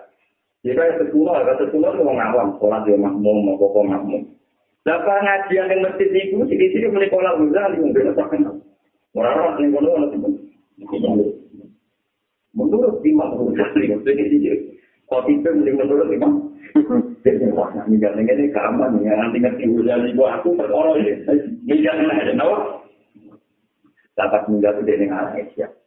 [0.61, 4.29] jika sekolah, kata sekolah itu orang awam, dia makmum, mau pokok makmum.
[4.85, 8.57] Lah pengajian yang masjid itu di sini mulai pola Ghazali mungkin tak kenal.
[9.13, 10.33] Orang-orang yang kono ono temen.
[12.57, 14.55] Menurut Imam Ghazali jadi dia
[15.09, 16.33] kopi itu mulai menurut Imam.
[17.25, 21.13] Jadi wah minggat ini keaman ya nanti ngerti Ghazali buat aku perkara ini.
[21.69, 22.59] Minggat ini ada nawa.
[24.17, 25.80] Dapat itu dengan Aisyah.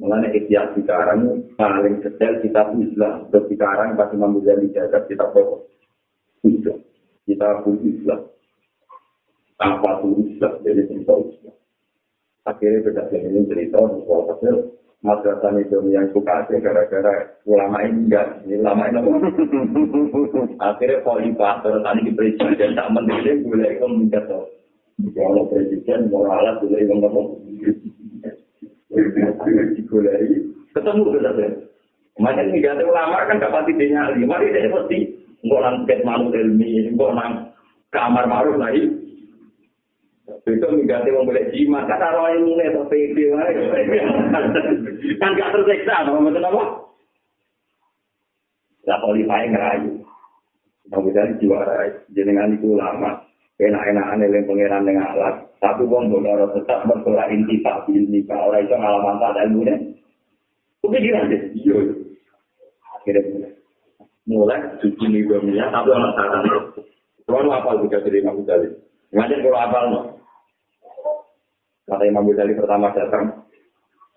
[0.00, 3.28] Mulanya ikhtiar sekarang paling detail kitab Islam.
[3.28, 5.68] Terus sekarang pas Imam Ghazali jaga kitab pokok.
[6.48, 6.80] Islam.
[7.28, 8.20] Kita pun Islam.
[9.60, 10.52] Apa pun Islam.
[10.64, 11.54] Jadi cerita Islam.
[12.48, 13.78] Akhirnya beda ini cerita.
[13.78, 14.56] Soal kecil.
[15.02, 18.38] Madrasah itu yang suka gara-gara ulama ini enggak.
[18.46, 19.10] Ini ulama ini apa?
[20.72, 21.54] Akhirnya khalifah.
[21.66, 22.78] Terus tadi di presiden.
[22.78, 23.44] Tak menteri.
[23.44, 24.46] Boleh itu minta tau.
[25.02, 26.86] Kalau presiden moralat boleh
[28.92, 30.52] ngomong.
[30.72, 31.46] ketemu saja.
[32.20, 34.28] Macam ini gak ulama kan gak pasti dia nyali.
[34.28, 34.98] Mari dia pasti
[35.42, 37.32] nggak nang ket malu ilmi, nggak nang
[37.90, 38.84] kamar maruf lagi.
[40.46, 43.30] Itu mengganti wong boleh jimat, kata ilmu nih, atau pede,
[45.18, 46.64] kan gak tersiksa, apa betul apa?
[48.86, 50.02] Lah kualifai ngerayu.
[50.90, 53.22] Mau bisa juara jenengan itu lama,
[53.60, 55.34] enak-enakan yang pengiran dengan alat.
[55.60, 57.86] Tapi wong boleh tetap bersorak inti tak
[58.30, 59.78] orang itu ngalaman tak ilmu nih.
[60.82, 61.78] Kepikiran deh, iya.
[62.98, 63.54] Akhirnya
[64.26, 66.44] mulai suci nih tapi orang saran.
[67.22, 68.68] Kalau apa juga dari Imam Ghazali?
[69.14, 70.00] Ngajar kalau apa no?
[71.86, 73.46] Kata Imam Ghazali pertama datang,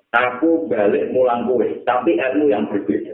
[0.09, 3.13] aku balik mulang kue, tapi ilmu yang berbeda.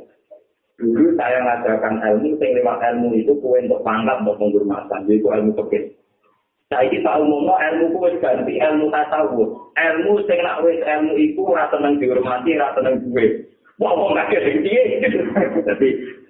[0.79, 5.51] Dulu saya ngajarkan ilmu, yang lewat ilmu itu kue untuk pangkat, untuk penghormatan, jadi ilmu
[5.65, 6.00] pekit.
[6.71, 9.75] Saya ini tahu ngomong ilmu kue ganti ilmu tasawuf.
[9.75, 13.43] Ilmu sing nak wis ilmu iku ora tenang dihormati, ora tenang duwe.
[13.75, 15.03] Wong wong kakek iki.
[15.67, 15.87] Tapi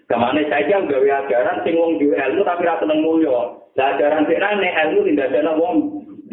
[0.10, 3.54] ke mana saja gawe ajaran sing wong duwe ilmu tapi ora tenang mulya.
[3.78, 5.76] Lah ajaran sik rene ilmu tindak ana wong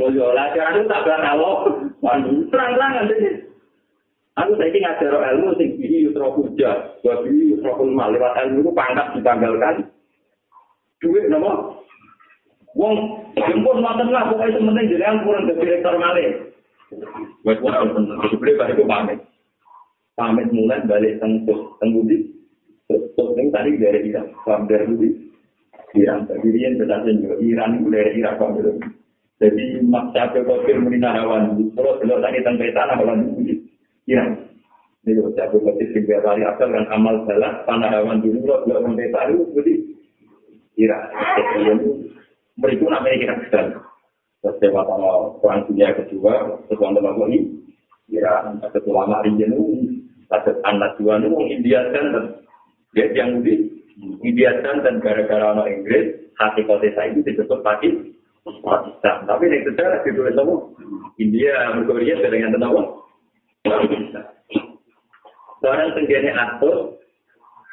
[0.01, 0.27] mulya.
[0.33, 1.57] Lah ajaran itu tak benar Allah.
[2.49, 3.31] Terang-terangan dene.
[4.41, 9.21] Aku saiki ngajar ilmu sing bihi yusra hujah, wa bihi yusra lewat ilmu itu pangkat
[9.21, 9.85] ditanggalkan.
[11.05, 11.78] Duit nama
[12.77, 12.95] Wong
[13.33, 16.49] jemput mantan lah, pokoknya sementing yang kurang ke direktur malih.
[17.45, 17.75] Wes wong
[18.29, 19.19] sebenarnya balik pamit.
[20.17, 22.33] Pamit mulai balik tenggus, tenggudi.
[22.89, 25.09] Terus ini tadi dari kita, paham dari budi.
[25.97, 28.77] Iran, tapi dia tidak juga Iran itu dari Irak paham dari
[29.39, 31.15] Jadi maksa ke kafir menina.
[31.55, 33.55] Terus kalau tadi tentang tanah hawan budi.
[34.09, 34.49] Iran.
[35.07, 39.13] Ini kalau saya berkata tiga kali asal kan amal salah, tanah hawan dulu, kalau sampai
[39.15, 39.75] tahu budi.
[40.81, 41.07] Iran.
[42.59, 43.69] Berikut namanya kita sedang.
[44.39, 47.59] Terus sama perang dunia kedua, sesuatu nama ini,
[48.07, 49.83] ya, ada ulama Rinjenu,
[50.31, 52.39] ada anak dua nih, India dan
[52.95, 53.83] dia yang di
[54.23, 58.15] India dan gara-gara orang Inggris, hati kota saya itu disebut Pakistan.
[58.47, 59.27] Pakistan.
[59.27, 60.55] Tapi yang sejarah ditulis apa?
[61.19, 62.83] India, Korea, dengan apa?
[63.67, 64.27] Pakistan.
[65.59, 66.95] Barang tenggene atur,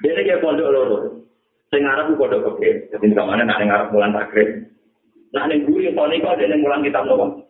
[0.01, 0.97] dia kayak pondok loro.
[1.69, 2.89] Sing Arab pondok kecil.
[2.89, 4.74] Jadi ke mana nak Arab mulan takrib.
[5.35, 7.43] Nah, yang guru yang paling ada yang mulang kitab nopo.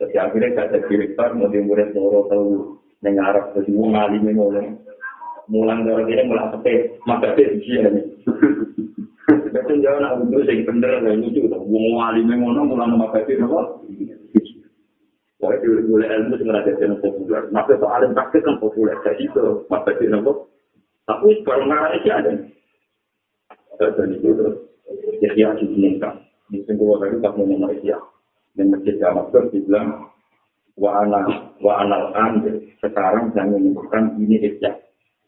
[0.00, 4.72] Jadi akhirnya gak ada direktur, mau murid noro tahu yang Arab, jadi mau ngalim mulai.
[5.52, 8.04] Mulang dari ini mulang sepe, maka dia dia nih.
[9.52, 13.84] Betul jauh nak untuk sing bener dan lucu, mau ngalim ngono mulang maka dia nopo.
[15.36, 17.52] Pokoknya dia boleh ilmu sing rada jeneng populer.
[17.52, 20.48] Maka soal praktek kan populer, jadi itu maka dia nopo.
[21.04, 22.32] Tapi baru ngarang aja ada.
[23.76, 24.73] Dan itu terus.
[25.20, 26.24] Yahya diinginkan.
[26.52, 27.98] Di singkulah tadi tak mau nomor Yahya.
[28.54, 30.12] Dan masjid Damaskus dibilang,
[30.78, 32.42] wa anal wa anal an
[32.78, 34.78] sekarang saya menyebutkan ini Yahya.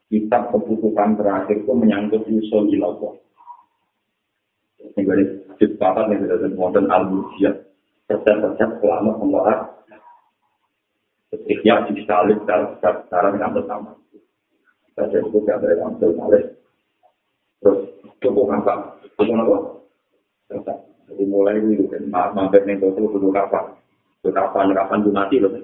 [0.07, 3.19] Kitab keputusan terakhir itu menyangkut usul ilallah.
[4.95, 5.25] Sehingga ini
[5.59, 7.55] juz papat yang sudah disebutkan al-mujiyah.
[8.07, 9.59] Resep-resep selama pembahat.
[11.35, 13.99] Yahya disalib secara bersama.
[14.97, 16.57] Saya sebut ya dari Amsel Salih.
[17.63, 17.79] Terus
[18.21, 19.01] cukup apa?
[19.17, 19.57] Cukup apa?
[21.07, 22.03] Jadi mulai itu kan
[22.35, 23.73] mampir nih itu dulu kapan?
[24.27, 25.55] Kapan kapan tuh mati loh.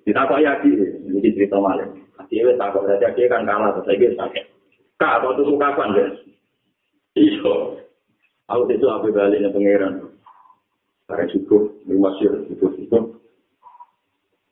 [0.00, 1.84] Kita kok ya ini cerita malah.
[2.32, 4.44] Dia takut saja dia kan kalah terus saya sakit.
[4.96, 6.16] Kak atau tuh kapan guys?
[7.18, 7.84] Iyo.
[8.48, 10.10] Aku itu apa baliknya pangeran?
[11.06, 13.04] Karena cukup, masih cukup cukup.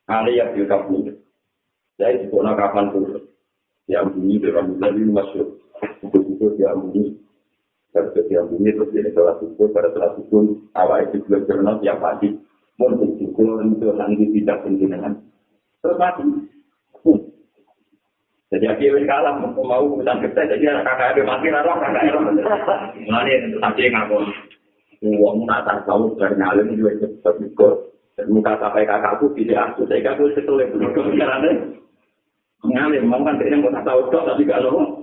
[0.07, 1.17] Ali yang kapan?
[1.99, 3.03] Saya cukup nak kapan pun.
[3.89, 5.47] Yang bunyi dalam bulan ini masuk.
[6.59, 7.19] Yang bunyi
[7.89, 10.45] Terus dia bunyi terus dia sholat subuh pada sholat subuh
[10.77, 12.37] awal itu belum jurnal tiap pagi
[12.77, 15.17] pun bersyukur untuk nanti tidak penjenengan
[15.81, 16.23] terus mati.
[18.49, 22.17] Jadi akhirnya kalah mau urusan kita jadi kakak ada mati nara kakak ada
[22.97, 24.25] Mulai tapi ngapun.
[24.99, 27.75] Uang tak tahu dari ngalim juga cepat ikut
[28.27, 30.77] muka sampai kakakku tidak aku saya kakakku setelah itu.
[32.69, 34.98] Ngalim mau kan dia mau tahu dok tapi loh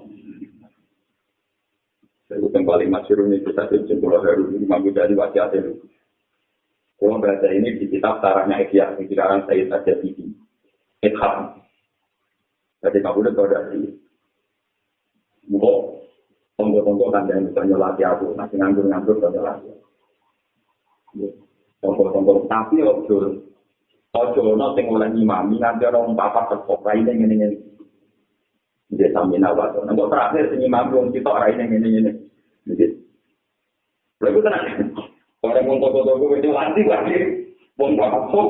[2.27, 5.79] Itu yang paling masyur kita sih Pulau Heru ini mampu dari wajah itu.
[6.97, 10.11] Kalau baca ini di kitab Sarahnya Ikhya, di sekarang saya saja di
[11.05, 11.61] Ikham.
[12.83, 13.83] Jadi kamu udah tahu dari
[15.47, 16.03] Muka,
[16.59, 19.71] tonggo-tonggo kan yang bisa nyolati aku, masih nganggur-nganggur bisa nyolati.
[21.79, 23.47] Tonggo-tonggo, tapi ojo,
[24.11, 27.76] ojo no sing oleh imami, nanti orang tekok, ini ini ini.
[28.93, 29.43] Jadi sambil.
[29.43, 32.13] Nah, kok terakhir sini mampu kita orang ini ini ini.
[32.71, 32.87] Jadi,
[34.23, 34.65] lalu tenang.
[35.43, 37.19] Orang mau toko-toko itu lagi lagi.
[37.77, 38.41] Mau apa?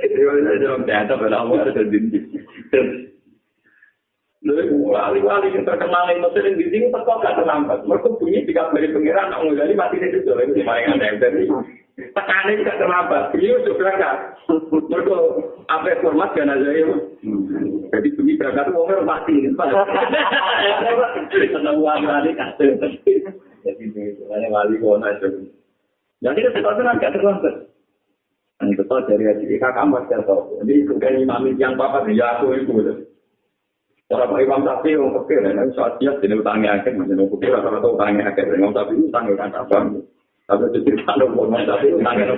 [0.00, 2.24] Ini jangan teater pada awal ada dinding.
[4.40, 7.84] Lalu wali-wali yang terkenal itu sering di sini tetap gak terlambat.
[7.84, 10.32] Mereka bunyi tiga kali pengiran, nggak ngali mati di situ.
[10.32, 11.44] Lalu paling ada yang dari.
[12.00, 13.22] Tekanin gak terlambat.
[13.36, 14.16] Beliau sudah berangkat.
[14.88, 15.14] Mereka
[15.68, 16.88] apa format kan aja ya.
[17.90, 19.34] Jadi bunyi berangkat itu orang mati.
[22.38, 22.70] Kasih.
[23.66, 25.28] Jadi wali itu.
[26.20, 27.54] Jadi kita tahu kan gak terlambat.
[28.60, 30.04] Dari kakak mas.
[30.06, 33.08] Jadi bukan imam yang papa ya aku itu.
[34.10, 37.62] Cara Pak Imam Sapi yang kecil, ya, saat dia jadi utangnya akhir, masih nunggu kira
[37.62, 39.86] rata utangnya akhir, Imam Sapi utangnya kan apa?
[40.50, 42.34] Tapi itu cerita nunggu Imam Sapi utangnya?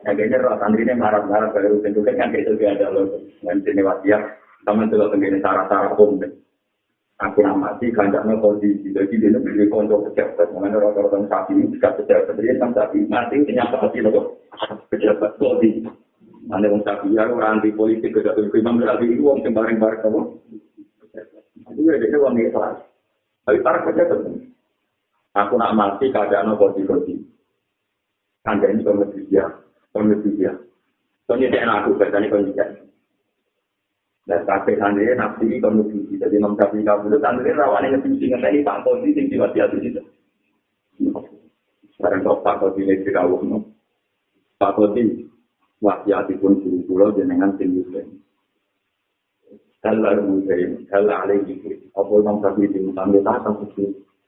[0.00, 4.22] Akhirnya roh santri ini marah-marah dari juga kan kayak itu ada loh, dan sini wasiat,
[4.64, 6.24] sama itu loh tenggine cara-cara umum.
[7.20, 12.32] Aku amati kancaknya kondisi, jadi dia beli konco pejabat, mengenai rata-rata sapi ini juga pejabat,
[12.32, 14.40] jadi kan sapi mati, ternyata pasti loh
[14.88, 15.84] pejabat kondisi.
[16.48, 20.00] Ane wong sapi ya ora anti politik gak tuh imam berarti itu wong sing bareng-bareng
[20.00, 20.20] kamu.
[21.76, 22.80] Itu ya dia wong ikhlas.
[23.44, 24.50] Tapi para penting.
[25.36, 27.14] Aku nak mati keadaan di kodi.
[28.48, 29.46] Anda ini komisi dia,
[29.90, 30.52] komisi dia.
[31.26, 32.66] Soalnya dia aku bertanya komisi dia.
[34.28, 37.18] Dan sampai sandi nafsi komisi jadi imam sapi kamu itu
[37.56, 40.02] rawan yang ngerti ngerti ini pak kodi sing diwasiat itu.
[41.96, 43.40] Sekarang kok pak kodi ini dirawuh
[44.60, 45.24] Pak kodi
[45.80, 48.20] wasiatipun guru kula jenengan sing muslim.
[49.80, 51.56] Kalau muslim, kalau alaihi
[51.96, 53.84] apa yang tadi di tangga tak seperti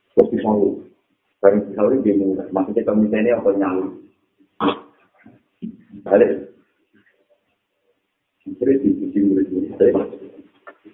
[0.09, 0.81] seperti mau.
[1.37, 3.85] Dari sekali dia mudah, maksudnya kami ini apa nyawa.
[6.03, 6.31] Balik.
[8.43, 10.03] Jadi di sisi murid-murid saya,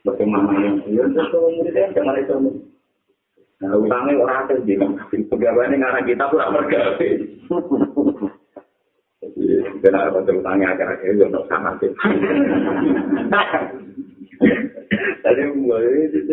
[0.05, 2.35] bagaimana yang dia itu muridnya jangan itu.
[3.59, 4.77] Nah, utangnya orang ada di
[5.27, 7.09] pegawai ini karena kita pun mergawe.
[9.79, 11.91] Kena apa terutangnya akhir-akhir itu untuk sama sih.
[15.19, 15.41] Jadi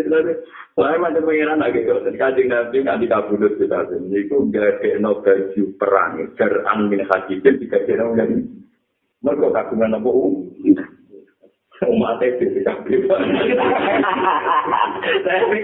[0.06, 0.32] tadi,
[0.78, 5.62] mulai macam pengiran lagi kalau kajian nanti nggak dikabulus kita ini, itu gak ada baju
[5.80, 8.30] perang, jaran min hajibin jika dia nggak
[9.26, 10.10] mereka kagungan apa
[11.84, 12.72] umat itu bisa.
[15.26, 15.58] Tapi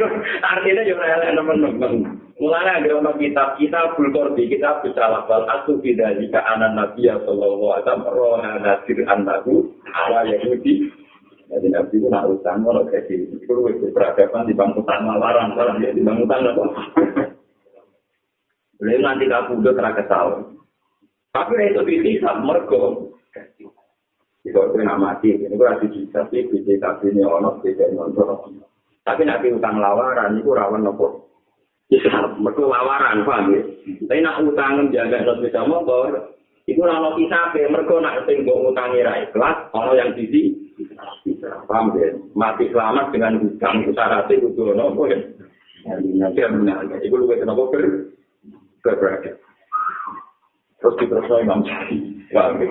[0.44, 1.92] artinya juga ada teman-teman.
[2.36, 7.16] Mulanya ada orang kitab kita bulkordi kita bisa lafal aku tidak jika anak nabi ya
[7.22, 9.54] sallallahu alaihi wasallam nasir anakku
[9.94, 10.90] ala yahudi.
[11.52, 13.38] Jadi nabi itu nak utang kalau kayak gitu.
[13.46, 16.64] Itu peradaban di bangku tanah larang larang ya di bangku tanah apa?
[18.82, 20.26] Beliau nanti kamu udah terakesal.
[21.30, 23.14] Tapi itu bisa mergo.
[24.42, 26.26] Jika itu nak mati, ini sih, bisa
[26.82, 28.66] tapi ini ono, ini ono.
[29.06, 31.30] Tapi nanti utang lawaran, itu rawan nopo.
[31.90, 33.62] Mereka lawaran, paham ya?
[34.02, 36.34] Tapi nak utang jaga no sepeda motor,
[36.66, 40.74] itu ono kisah, mereka nak tinggal utangi rai kelas, ono yang sisi,
[41.70, 42.10] paham ya?
[42.34, 45.18] Mati selamat dengan utang, itu syaratnya itu nopo ya.
[45.86, 48.10] Nanti yang benar, itu lu kata nopo ber,
[48.82, 49.38] berberagam.
[50.82, 51.62] Terus kita selesai imam
[52.34, 52.70] paham ya?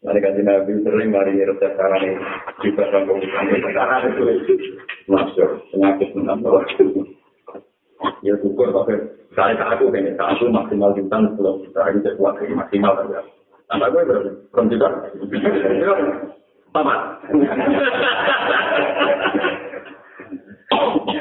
[0.00, 2.16] Mari kasih Nabi sering mari resep sekarang ini
[2.64, 4.24] juga rambut kami sekarang itu
[5.04, 6.64] masuk penyakit menambah.
[8.24, 8.96] Ya syukur tapi
[9.36, 13.20] saya tak aku ini tak aku maksimal juta sebelum kita ini sesuatu maksimal saja.
[13.68, 14.88] Tambah gue berarti belum juta.
[16.72, 17.00] Tamat.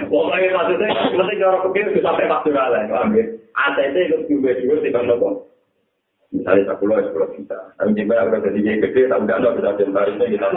[0.09, 3.25] Pokoknya maksudnya, penting orang pikir bisa sampai faktural lah, paham ya?
[3.53, 5.45] ATT itu juga juga sih kan nopo.
[6.29, 7.57] Misalnya tak pulau sepuluh juta.
[7.81, 10.47] Tapi jika aku udah jadi gede, tak udah ada bisa jentarisnya kita.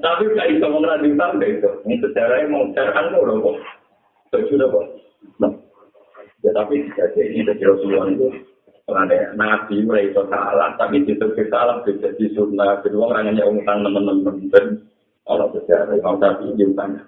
[0.00, 1.70] Tapi nggak bisa mengenal juta, udah itu.
[1.84, 3.56] Ini sejarahnya mau carikan tuh loh, kok.
[4.48, 4.84] Sudah kok.
[6.40, 8.28] Ya tapi jadi ini sejarah Rasulullah itu
[8.86, 12.80] ada nabi mulai itu salah, tapi itu salah jadi sunnah.
[12.80, 14.66] Kedua orangnya umumkan teman-teman dan
[15.28, 17.02] orang sejarah yang tadi diutangnya.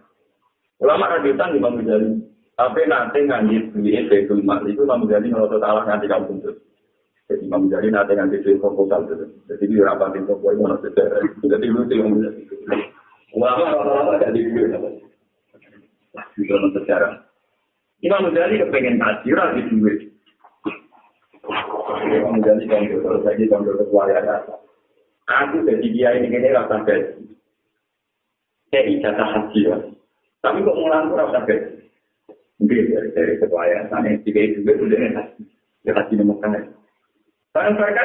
[0.82, 1.80] Ulama radiotan di Imam
[2.58, 6.58] Tapi nanti nganji duit Baitul Mal itu Imam Ghazali menuntut Allah nganti kamu tuntut.
[7.30, 9.30] Jadi Imam Ghazali nanti nganti duit proposal itu.
[9.46, 11.22] Jadi dia rapatin toko itu sejarah.
[11.38, 12.42] Jadi lucu Imam Ghazali.
[13.38, 14.74] Ulama rata-rata ada di duit.
[16.34, 17.12] Di dalam sejarah.
[18.02, 19.98] Imam Ghazali kepengen haji, di duit.
[22.10, 24.42] Imam Ghazali kontrol, lagi kontrol keluarga
[25.30, 27.22] Aku jadi dia ini kayaknya rasa sampai.
[28.74, 29.60] Kayak ijazah haji.
[30.42, 31.78] Tapi kok ngulang tuh rasa sampai.
[32.58, 35.26] Mungkin dari tiga itu juga sudah enak.
[35.86, 35.94] Ya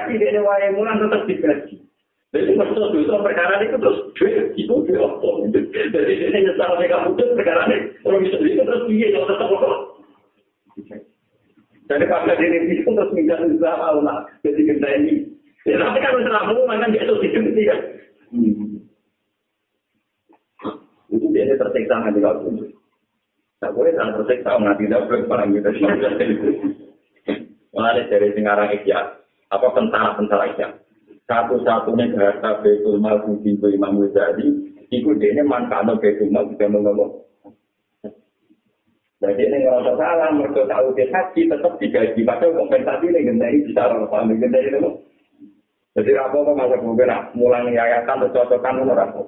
[0.08, 1.78] tidak ada wayang mulan tetap digaji.
[2.34, 5.30] Jadi maksud perkara itu terus duit itu duit apa?
[5.94, 7.94] Jadi ini nyesal mereka putus perkara ini.
[8.02, 9.78] Kalau bisa itu terus dia yang tetap kok.
[11.84, 14.26] Jadi pada diri itu terus minta usaha Allah.
[14.42, 15.30] Jadi kita ini.
[15.70, 17.80] Ya tapi kan usaha kamu makan dia itu diganti kan.
[21.14, 22.73] Itu dia tersiksa nanti kalau.
[23.64, 25.70] Tak boleh tak tersiksa mengati tidak boleh barang kita.
[27.72, 29.00] Mulai dari sekarang ikhya,
[29.56, 30.68] apa tentara-tentara ikhya.
[31.24, 37.24] Satu-satunya harta Betul Mal Budi Imam Ghazali, itu dia ini manfaatnya Betul Mal juga ngomong.
[39.24, 42.22] Jadi ini ngerasa salah, mereka tahu dia haji, tetap digaji.
[42.28, 44.92] Padahal kompensasi ini gendai bisa orang paham gendai itu.
[45.96, 49.24] Jadi apa apa masa mungkin mulai yayasan atau cocokan orang apa.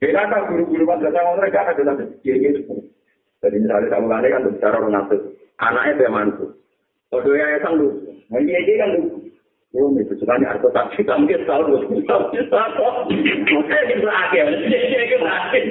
[0.00, 2.83] Kita kan guru-guru madrasah mereka ada dalam gitu.
[3.44, 5.04] Jadi misalnya saya mulai kan bicara orang
[5.60, 6.56] anaknya dia mantu.
[7.12, 7.88] Kalau yayasan lu,
[8.32, 9.20] nah dia dia kan lu.
[9.74, 11.78] Yo, nih sebenarnya aku tak kita mungkin tahu lu.
[12.06, 12.88] Tapi apa?
[13.10, 15.64] Mungkin kita akhir, kita akhir.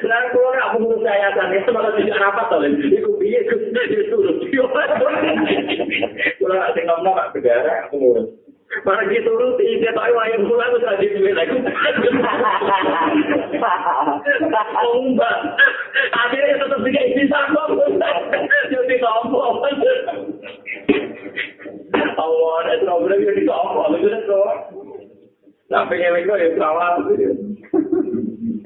[0.00, 2.60] Nah, kalau nggak mengurus yayasan itu malah tidak rapat tuh.
[2.66, 3.56] Itu biaya itu
[4.00, 4.18] itu.
[6.40, 8.45] Kalau ada ngomong nggak negara, aku ngurus.
[8.66, 11.56] Para gitu lu tidak tahu wayang pulang terus ada duit lagi.
[14.84, 15.36] Oh mbak,
[16.12, 17.62] akhirnya tetap tiga isi sama.
[18.68, 19.56] Jadi sombong.
[22.18, 23.96] Allah, ada problem jadi sombong.
[24.02, 24.50] Itu tuh.
[25.70, 27.00] Tapi yang itu ya salah.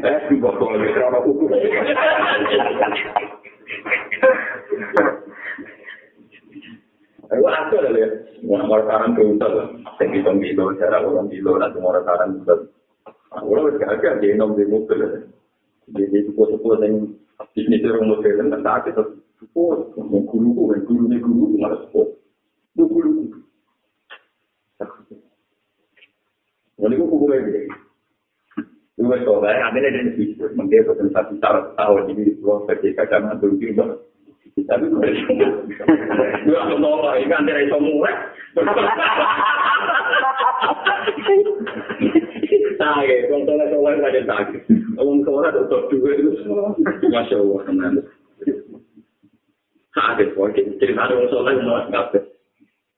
[0.01, 1.45] Eh, bokol itu apa kuku?
[1.45, 1.71] Ayo
[7.31, 8.09] aku ada ya,
[8.43, 9.69] mau sekarang ke utara lah.
[9.95, 12.55] Saya bisa bilo, cara orang bilo, nanti mau sekarang ke
[13.31, 15.23] Orang harus agak dia nom di mobil lah.
[15.95, 17.15] Jadi sepuh-sepuh yang
[17.55, 19.03] bisnis orang modern, dan tak kita
[19.39, 22.11] sepuh, yang guru, yang guru, yang guru, malah sepuh.
[22.75, 23.11] Itu guru.
[26.81, 27.71] Jadi aku kumpul lagi.
[28.99, 34.10] Itu coba, ambil ada di situ, mungkin presentasi tahun ini, kalau saya kacamata dulu,
[34.59, 38.15] Tapi gue aku nolak, ini kan tidak bisa mulai.
[42.81, 44.61] Sakit, kalau soleh-soleh saja sakit.
[44.97, 46.31] Kalau soleh tetap juga itu.
[47.13, 47.93] Masya Allah, teman.
[49.91, 52.23] Sakit, pokoknya cerita orang soleh semua sakit.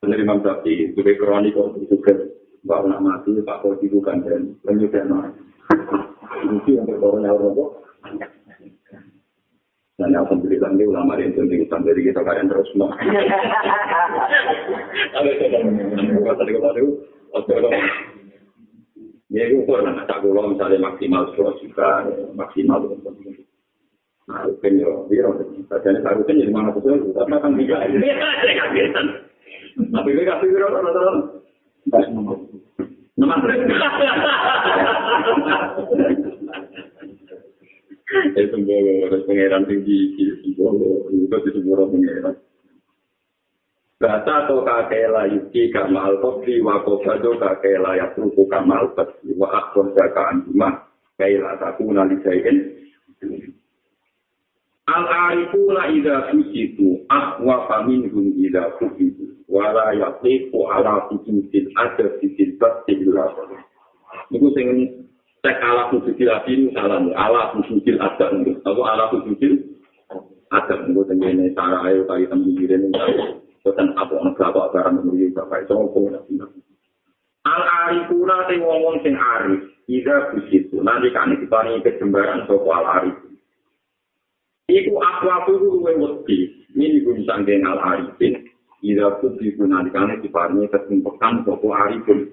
[0.03, 2.15] Benar Imam Syafi'i, juga kronik itu juga.
[2.63, 5.35] Bahwa mati, Pak Koji bukan dan penyudahan.
[6.43, 7.83] Itu yang berkornya orang
[10.03, 12.91] Dan alhamdulillah ini ulama yang penting sampai kita kalian terus mau.
[15.15, 15.31] Ada
[16.35, 17.71] tadi kemarin, itu
[19.33, 22.03] Ya itu pun tak kulo misalnya maksimal sepuluh juta,
[22.35, 22.83] maksimal
[24.23, 25.27] Nah, kan yo, dia
[25.71, 27.87] jadi harusnya jadi mana pun itu, tapi kan tiga.
[29.73, 31.15] Tapi gue kasih biro rata-rata.
[33.19, 33.39] Nomor
[38.13, 39.99] itu sembuh harus pangeran tinggi
[40.53, 42.37] sembuh itu di sembuh pangeran
[44.03, 48.11] Bata atau kakela yuki kamal kofi wa kofado kakela ya
[48.51, 52.83] kamal kofi wa akhbar jaka anjuma kaila taku nalisain
[54.91, 61.71] Al arifu la ida fusitu ahwa famin hum ida fusitu wa la yaqifu ala fusitil
[61.79, 63.07] ada fitil batil
[64.35, 64.69] Itu sing
[65.43, 68.31] cek ala fusudil adin salam ala fusudil adat
[68.63, 69.59] atau ala fusudil
[70.55, 72.95] adat itu tenggine cara ayo kali temen diri ini
[73.67, 75.99] boten apa ono berapa barang menurut bapak itu apa
[77.43, 79.67] al arifuna te wong sing arif.
[79.91, 83.19] Ida fusidu nanti kan diparingi kejembaran sapa al arif
[84.71, 86.39] Iku aku aku itu luwe wedi,
[86.79, 88.47] ini gue bisa al arifin,
[88.79, 92.31] ida fusidu nanti kan diparingi kesimpulan sapa arifin.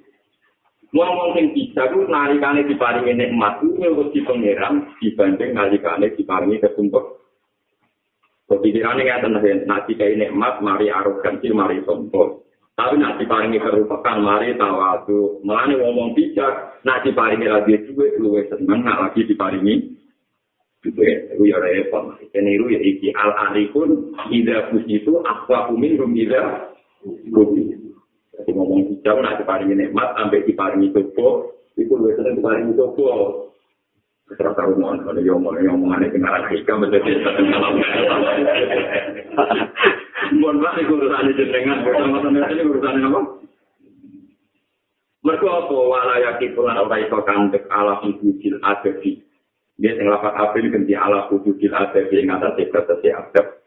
[0.90, 7.20] Ngomong sing bisa ku nalikane diparingi nikmat ku wis di pangeran dibanding nalikane diparingi kesumpek.
[8.50, 12.42] Kepikirannya nggak tenang ya, nanti kayak nikmat, mari arogansi, mari sombong.
[12.74, 15.46] Tapi nanti paringi kerupakan, mari tawadu.
[15.46, 19.76] Melani ngomong bijak, nanti paringi lagi duit, lu seneng, nggak lagi diparingi.
[20.82, 22.18] Duit, itu ya repot.
[22.34, 26.74] Ini itu ya iki al-arikun, ida fusitu, akwa kumin, rum ida,
[27.06, 27.89] kumin.
[28.40, 33.08] Jadi ngomong hijau, nah diparingi nikmat, sampai diparingi coba, itu lebih sering diparingi coba.
[34.30, 37.74] Terus tahu mau ada yang mau yang mau aneh lagi kan menjadi satu malam.
[40.38, 43.20] Mohon maaf itu urusan jenengan, bersama sama ini urusan apa?
[45.20, 49.20] Mereka apa walayaki pulan orang itu kandek ala hujujil adefi.
[49.82, 53.60] Dia yang lapat apil ganti ala hujujil adefi yang atas sekretasi adab.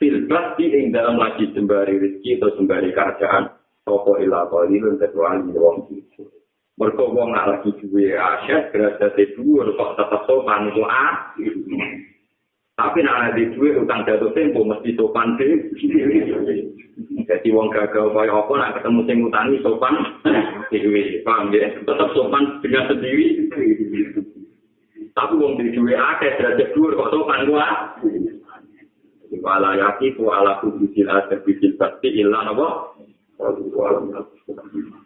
[0.00, 3.61] Filbas di dalam lagi sembari rezeki atau sembari kerajaan.
[3.82, 6.22] Sopo ila qalilun kecuali wong itu.
[6.78, 11.34] Mereka wong nak lagi duwe aset, derajat dhuwur kok tetep sopan iku ah.
[12.72, 15.68] Tapi nak ada duwe utang jatuh tempo mesti sopan dhewe.
[17.28, 19.94] Jadi wong gagal kaya apa nak ketemu sing ngutangi sopan
[20.72, 21.20] dhewe.
[21.26, 21.70] Paham ya?
[21.76, 23.52] Tetep sopan dengan sendiri.
[25.12, 27.98] Tapi wong di duwe akeh derajat dhuwur kok sopan ku ah.
[29.42, 32.52] Wala yakifu ala kubisil asir bisil bakti illa
[33.42, 33.58] Thank
[34.74, 35.01] you.